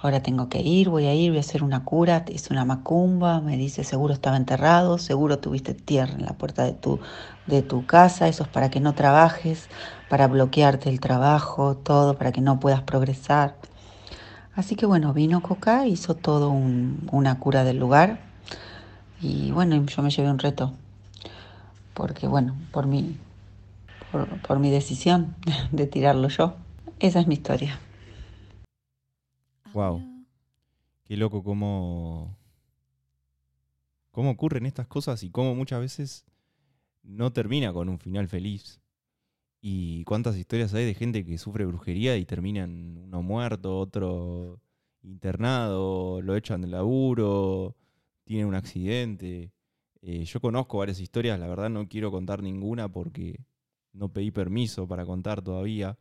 [0.01, 2.23] Ahora tengo que ir, voy a ir, voy a hacer una cura.
[2.27, 3.41] Es una macumba.
[3.41, 6.99] Me dice, seguro estaba enterrado, seguro tuviste tierra en la puerta de tu,
[7.47, 8.27] de tu casa.
[8.27, 9.69] Eso es para que no trabajes,
[10.09, 13.55] para bloquearte el trabajo, todo, para que no puedas progresar.
[14.55, 18.19] Así que bueno, vino Coca, hizo todo un, una cura del lugar
[19.21, 20.73] y bueno, yo me llevé un reto,
[21.93, 23.17] porque bueno, por mi,
[24.47, 25.35] por, mi decisión
[25.71, 26.55] de tirarlo yo.
[26.99, 27.79] Esa es mi historia.
[29.73, 30.01] Wow.
[31.05, 32.35] Qué loco cómo,
[34.11, 36.25] cómo ocurren estas cosas y cómo muchas veces
[37.11, 38.81] no termina con un final feliz.
[39.61, 44.59] Y cuántas historias hay de gente que sufre brujería y terminan uno muerto, otro
[45.03, 47.75] internado, lo echan del laburo,
[48.23, 49.51] tiene un accidente.
[50.01, 53.45] Eh, yo conozco varias historias, la verdad no quiero contar ninguna porque
[53.93, 55.99] no pedí permiso para contar todavía,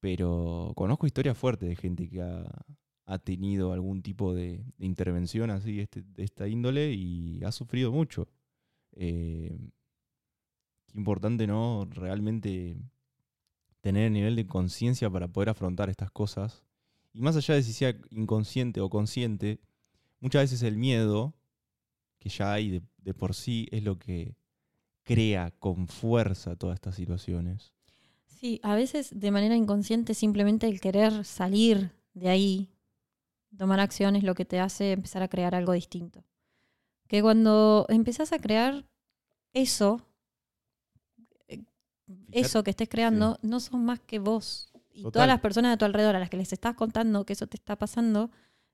[0.00, 2.44] pero conozco historias fuertes de gente que ha,
[3.24, 8.28] tenido algún tipo de, intervención así este, de esta índole y ha sufrido mucho.
[8.92, 9.58] Eh,
[10.94, 11.86] importante, ¿no?
[11.90, 12.76] Realmente
[13.80, 16.64] tener el nivel de conciencia para poder afrontar estas cosas.
[17.12, 19.60] Y más allá de si sea inconsciente o consciente,
[20.20, 21.34] muchas veces el miedo
[22.18, 24.36] que ya hay de, por sí es lo que
[25.02, 27.72] crea con fuerza todas estas situaciones.
[28.26, 32.70] Sí, a veces de manera inconsciente simplemente el querer salir de ahí,
[33.56, 36.24] tomar acción es lo que te hace empezar a crear algo distinto.
[37.08, 38.86] Que cuando empezás a crear
[39.52, 40.06] eso,
[42.32, 44.72] eso que estés creando, no son más que vos.
[44.92, 47.46] Y todas las personas a tu alrededor a las que les estás contando que eso
[47.46, 48.30] te está pasando,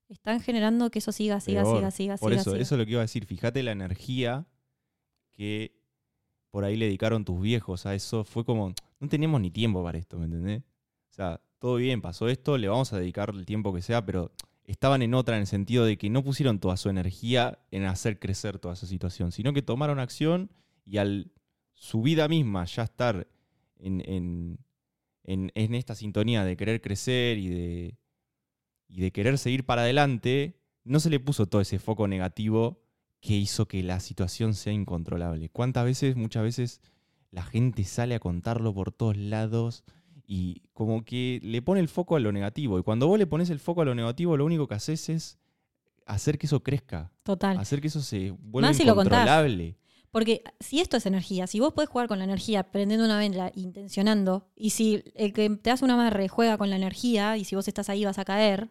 [0.08, 3.00] están generando que eso siga, siga, siga, siga, Por eso, eso es lo que iba
[3.00, 3.26] a decir.
[3.26, 4.46] Fíjate la energía
[5.32, 5.76] que
[6.50, 8.24] por ahí le dedicaron tus viejos a eso.
[8.24, 10.62] Fue como, no teníamos ni tiempo para esto, ¿me entendés?
[11.10, 14.32] O sea, todo bien, pasó esto, le vamos a dedicar el tiempo que sea, pero
[14.64, 18.18] estaban en otra en el sentido de que no pusieron toda su energía en hacer
[18.18, 20.50] crecer toda esa situación, sino que tomaron acción
[20.84, 21.32] y al
[21.76, 23.28] su vida misma ya estar
[23.78, 24.58] en, en,
[25.54, 27.98] en esta sintonía de querer crecer y de,
[28.88, 32.80] y de querer seguir para adelante, no se le puso todo ese foco negativo
[33.20, 35.50] que hizo que la situación sea incontrolable.
[35.50, 36.80] ¿Cuántas veces, muchas veces,
[37.30, 39.84] la gente sale a contarlo por todos lados
[40.26, 42.78] y como que le pone el foco a lo negativo?
[42.78, 45.38] Y cuando vos le pones el foco a lo negativo, lo único que haces es
[46.06, 47.12] hacer que eso crezca.
[47.22, 47.58] Total.
[47.58, 49.76] Hacer que eso se vuelva incontrolable.
[50.10, 53.52] Porque si esto es energía, si vos podés jugar con la energía prendiendo una vela,
[53.54, 57.54] intencionando, y si el que te hace una amarre juega con la energía, y si
[57.56, 58.70] vos estás ahí vas a caer,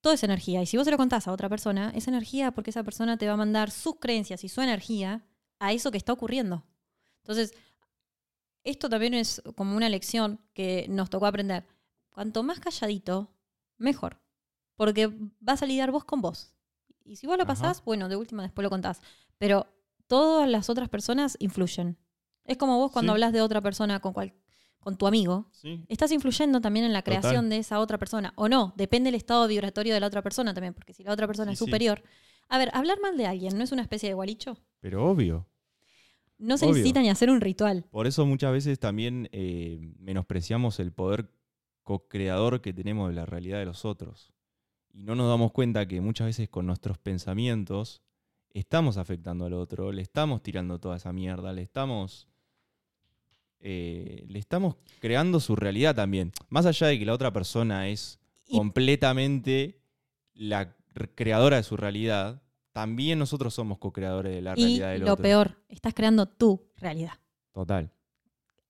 [0.00, 0.60] todo es energía.
[0.62, 3.26] Y si vos se lo contás a otra persona, es energía porque esa persona te
[3.26, 5.24] va a mandar sus creencias y su energía
[5.58, 6.66] a eso que está ocurriendo.
[7.22, 7.54] Entonces,
[8.64, 11.66] esto también es como una lección que nos tocó aprender.
[12.10, 13.30] Cuanto más calladito,
[13.78, 14.20] mejor.
[14.76, 15.10] Porque
[15.40, 16.52] vas a lidiar vos con vos.
[17.04, 19.00] Y si vos lo pasás, bueno, de última después lo contás.
[19.38, 19.66] Pero
[20.06, 21.98] todas las otras personas influyen.
[22.44, 24.14] Es como vos cuando hablas de otra persona con,
[24.78, 25.50] con tu amigo,
[25.88, 28.32] estás influyendo también en la creación de esa otra persona.
[28.36, 31.26] O no, depende del estado vibratorio de la otra persona también, porque si la otra
[31.26, 32.02] persona es superior.
[32.48, 34.58] A ver, hablar mal de alguien no es una especie de gualicho.
[34.80, 35.48] Pero obvio.
[36.36, 37.86] No se necesita ni hacer un ritual.
[37.90, 41.30] Por eso muchas veces también eh, menospreciamos el poder
[41.82, 44.34] co-creador que tenemos de la realidad de los otros.
[44.92, 48.02] Y no nos damos cuenta que muchas veces con nuestros pensamientos
[48.54, 52.28] estamos afectando al otro, le estamos tirando toda esa mierda, le estamos.
[53.66, 56.32] Eh, le estamos creando su realidad también.
[56.50, 58.18] Más allá de que la otra persona es
[58.50, 59.80] completamente
[60.34, 60.76] la
[61.14, 62.42] creadora de su realidad,
[62.72, 65.16] también nosotros somos co-creadores de la realidad del otro.
[65.16, 67.14] Lo peor, estás creando tu realidad.
[67.52, 67.90] Total.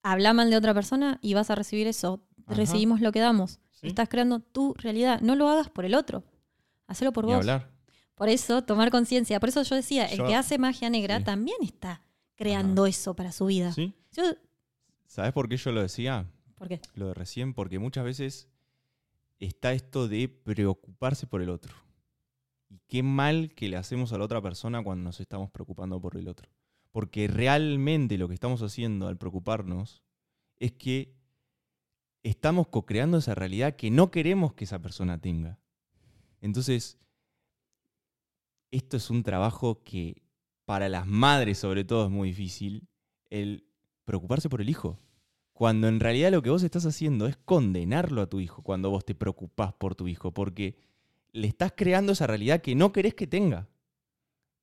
[0.02, 2.20] habla mal de otra persona y vas a recibir eso.
[2.46, 2.54] Ajá.
[2.54, 3.58] Recibimos lo que damos.
[3.72, 3.86] Sí.
[3.88, 5.20] Estás creando tu realidad.
[5.22, 6.22] No lo hagas por el otro.
[6.86, 7.40] Hacelo por Ni vos.
[7.40, 7.70] hablar.
[8.14, 9.40] Por eso, tomar conciencia.
[9.40, 11.24] Por eso yo decía, el que hace magia negra Sí.
[11.24, 12.02] también está
[12.36, 13.72] creando eso para su vida.
[13.72, 13.94] ¿Sí?
[14.12, 14.22] Yo-
[15.06, 16.26] ¿Sabes por qué yo lo decía?
[16.54, 16.80] ¿Por qué?
[16.94, 18.48] Lo de recién, porque muchas veces
[19.38, 21.74] está esto de preocuparse por el otro.
[22.68, 26.16] Y qué mal que le hacemos a la otra persona cuando nos estamos preocupando por
[26.16, 26.48] el otro.
[26.90, 30.02] Porque realmente lo que estamos haciendo al preocuparnos
[30.58, 31.14] es que
[32.22, 35.58] estamos co-creando esa realidad que no queremos que esa persona tenga.
[36.40, 36.98] Entonces,
[38.76, 40.22] esto es un trabajo que
[40.64, 42.88] para las madres sobre todo es muy difícil,
[43.30, 43.64] el
[44.04, 44.98] preocuparse por el hijo.
[45.52, 49.04] Cuando en realidad lo que vos estás haciendo es condenarlo a tu hijo cuando vos
[49.04, 50.76] te preocupás por tu hijo, porque
[51.32, 53.68] le estás creando esa realidad que no querés que tenga.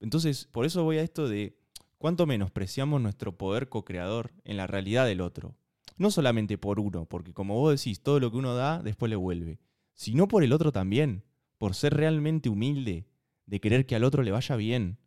[0.02, 1.58] Entonces, por eso voy a esto de
[1.98, 5.56] cuánto menospreciamos nuestro poder co-creador en la realidad del otro.
[5.96, 9.16] No solamente por uno, porque como vos decís, todo lo que uno da después le
[9.16, 9.60] vuelve,
[9.94, 11.24] sino por el otro también,
[11.58, 13.06] por ser realmente humilde,
[13.52, 14.98] de querer que al otro le vaya bien.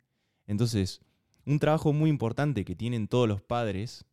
[0.47, 1.01] Entonces,
[1.45, 4.05] un trabajo muy importante que tienen todos los padres,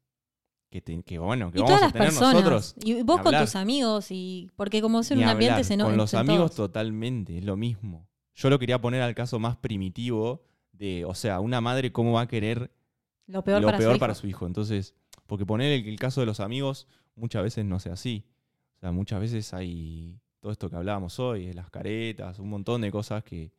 [0.70, 2.34] que, te- que bueno, que Y vamos todas a las tener personas.
[2.34, 2.74] nosotros.
[2.82, 4.10] y vos con tus amigos.
[4.10, 5.64] y Porque como es en un ambiente hablar.
[5.66, 6.70] se no Con los amigos todos.
[6.70, 8.08] totalmente, es lo mismo.
[8.34, 12.22] Yo lo quería poner al caso más primitivo de, o sea, una madre cómo va
[12.22, 12.72] a querer
[13.26, 14.20] Lo peor, lo para, peor su para hijo.
[14.22, 14.46] su hijo.
[14.46, 14.94] Entonces,
[15.26, 18.24] porque poner el, el caso de los amigos muchas veces no sea así.
[18.76, 22.90] O sea, muchas veces hay todo esto que hablábamos hoy, las caretas, un montón de
[22.90, 23.52] cosas que,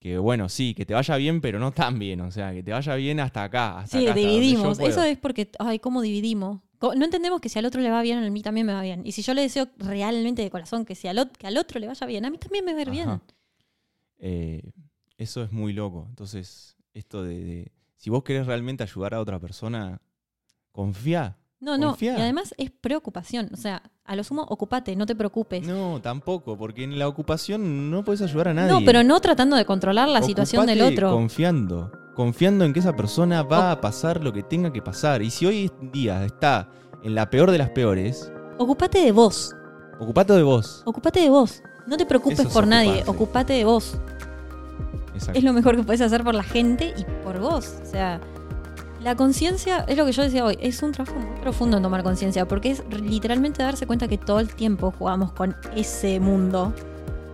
[0.00, 2.20] que bueno, sí, que te vaya bien, pero no tan bien.
[2.20, 3.80] O sea, que te vaya bien hasta acá.
[3.80, 4.78] Hasta Sí, acá, dividimos.
[4.78, 6.60] Eso es porque, ay, ¿cómo dividimos?
[6.80, 9.02] No entendemos que si al otro le va bien, a mí también me va bien.
[9.04, 11.88] Y si yo le deseo realmente de corazón que, si al, que al otro le
[11.88, 13.20] vaya bien, a mí también me va a ir bien.
[14.18, 14.70] Eh,
[15.16, 16.06] eso es muy loco.
[16.08, 20.00] Entonces, esto de, de- si vos querés realmente ayudar a otra persona,
[20.70, 21.37] confía.
[21.60, 21.88] No, no.
[21.88, 22.16] Confía.
[22.18, 23.50] Y además es preocupación.
[23.52, 25.66] O sea, a lo sumo, ocupate, no te preocupes.
[25.66, 28.84] No, No, tampoco, porque en la ocupación no puedes ayudar a nadie.
[28.86, 31.10] pero no tratando de controlar la situación del otro.
[31.12, 31.90] Confiando.
[32.14, 35.22] Confiando en que esa persona va a pasar lo que tenga que pasar.
[35.22, 36.68] Y si hoy día está
[37.02, 39.54] en la peor de las peores, Ocupate de vos.
[40.00, 40.82] ocupate de vos.
[40.84, 41.62] Ocupate de vos.
[41.86, 43.02] No te preocupes Eso por nadie.
[43.06, 43.96] Ocupate de vos.
[45.14, 45.38] Exacto.
[45.38, 47.74] es lo mejor que puedes hacer por la gente y por vos.
[47.82, 48.20] O sea,
[49.00, 52.02] la conciencia, es lo que yo decía hoy, es un trabajo muy profundo en tomar
[52.02, 56.72] conciencia, porque es literalmente darse cuenta que todo el tiempo jugamos con ese mundo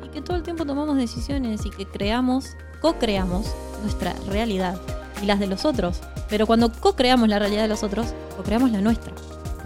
[0.04, 3.46] y que todo el tiempo tomamos decisiones y que creamos, co-creamos
[3.82, 4.78] nuestra realidad
[5.22, 6.00] y las de los otros.
[6.28, 9.12] Pero cuando co-creamos la realidad de los otros, co-creamos la nuestra.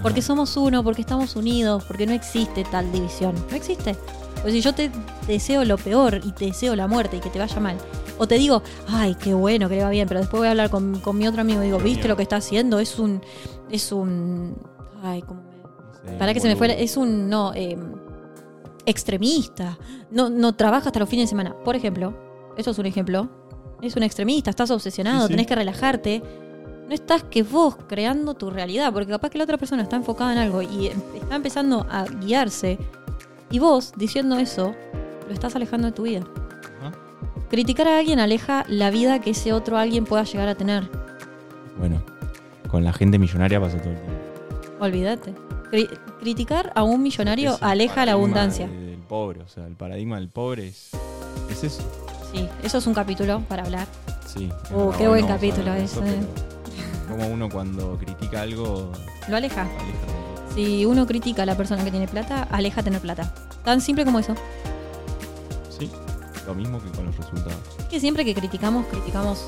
[0.03, 3.35] Porque somos uno, porque estamos unidos, porque no existe tal división.
[3.51, 3.97] No existe.
[4.43, 4.93] Pues si yo te
[5.27, 7.77] deseo lo peor y te deseo la muerte y que te vaya mal,
[8.19, 10.71] o te digo, ay, qué bueno, que le va bien, pero después voy a hablar
[10.71, 12.79] con, con mi otro amigo y digo, ¿viste lo que está haciendo?
[12.79, 13.23] Es un.
[13.71, 14.57] Es un.
[15.03, 15.23] Ay.
[15.29, 16.75] No sé, Para que se me fuera.
[16.75, 17.29] Es un.
[17.29, 17.53] No.
[17.55, 17.77] eh,
[18.87, 19.79] extremista.
[20.11, 21.55] No, no trabaja hasta los fines de semana.
[21.65, 22.15] Por ejemplo,
[22.57, 23.29] eso es un ejemplo.
[23.83, 25.33] Es un extremista, estás obsesionado, Sí, sí.
[25.35, 26.23] tenés que relajarte.
[26.89, 30.33] No estás que vos creando tu realidad, porque capaz que la otra persona está enfocada
[30.33, 32.79] en algo y em- está empezando a guiarse.
[33.51, 34.75] Y vos, diciendo eso,
[35.27, 36.23] lo estás alejando de tu vida.
[37.51, 40.91] Criticar a alguien aleja la vida que ese otro alguien pueda llegar a tener.
[41.79, 42.03] Bueno,
[42.69, 44.13] con la gente millonaria pasa todo el tiempo.
[44.81, 45.35] Olvídate.
[45.71, 45.89] Cri-
[46.21, 48.67] criticar a un millonario Es el aleja la abundancia.
[48.69, 50.91] Del pobre, o sea, el paradigma del pobre es,
[51.51, 51.83] es eso.
[52.33, 53.87] Sí, eso es un capítulo para hablar.
[54.27, 54.51] Sí.
[54.75, 56.01] Uh, qué buen capítulo de ese,
[57.09, 58.93] Como uno cuando critica algo,
[59.29, 59.63] Lo aleja.
[59.63, 60.55] aleja.
[60.55, 63.33] Si uno critica a la persona que tiene plata, aleja tener plata.
[63.65, 64.35] Tan simple como eso.
[66.49, 67.61] Lo mismo que con los resultados.
[67.91, 69.47] Que siempre que criticamos, criticamos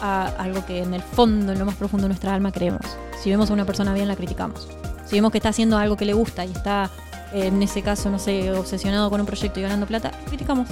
[0.00, 2.82] a algo que en el fondo, en lo más profundo de nuestra alma creemos.
[3.22, 4.66] Si vemos a una persona bien, la criticamos.
[5.06, 6.90] Si vemos que está haciendo algo que le gusta y está,
[7.32, 10.68] eh, en ese caso, no sé, obsesionado con un proyecto y ganando plata, criticamos.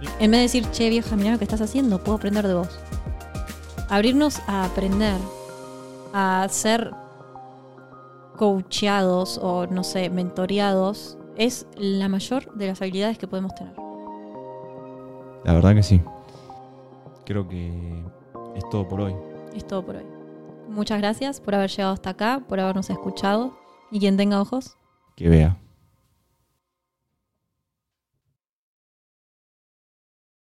[0.00, 0.08] Sí.
[0.18, 2.76] En vez de decir, che, vieja, mirá lo que estás haciendo, puedo aprender de vos.
[3.88, 5.16] Abrirnos a aprender,
[6.12, 6.90] a ser
[8.36, 13.87] coacheados o, no sé, mentoreados, es la mayor de las habilidades que podemos tener.
[15.44, 16.00] La verdad que sí.
[17.24, 18.02] Creo que
[18.56, 19.14] es todo por hoy.
[19.54, 20.04] Es todo por hoy.
[20.68, 23.56] Muchas gracias por haber llegado hasta acá, por habernos escuchado.
[23.90, 24.76] Y quien tenga ojos,
[25.16, 25.56] Que vea.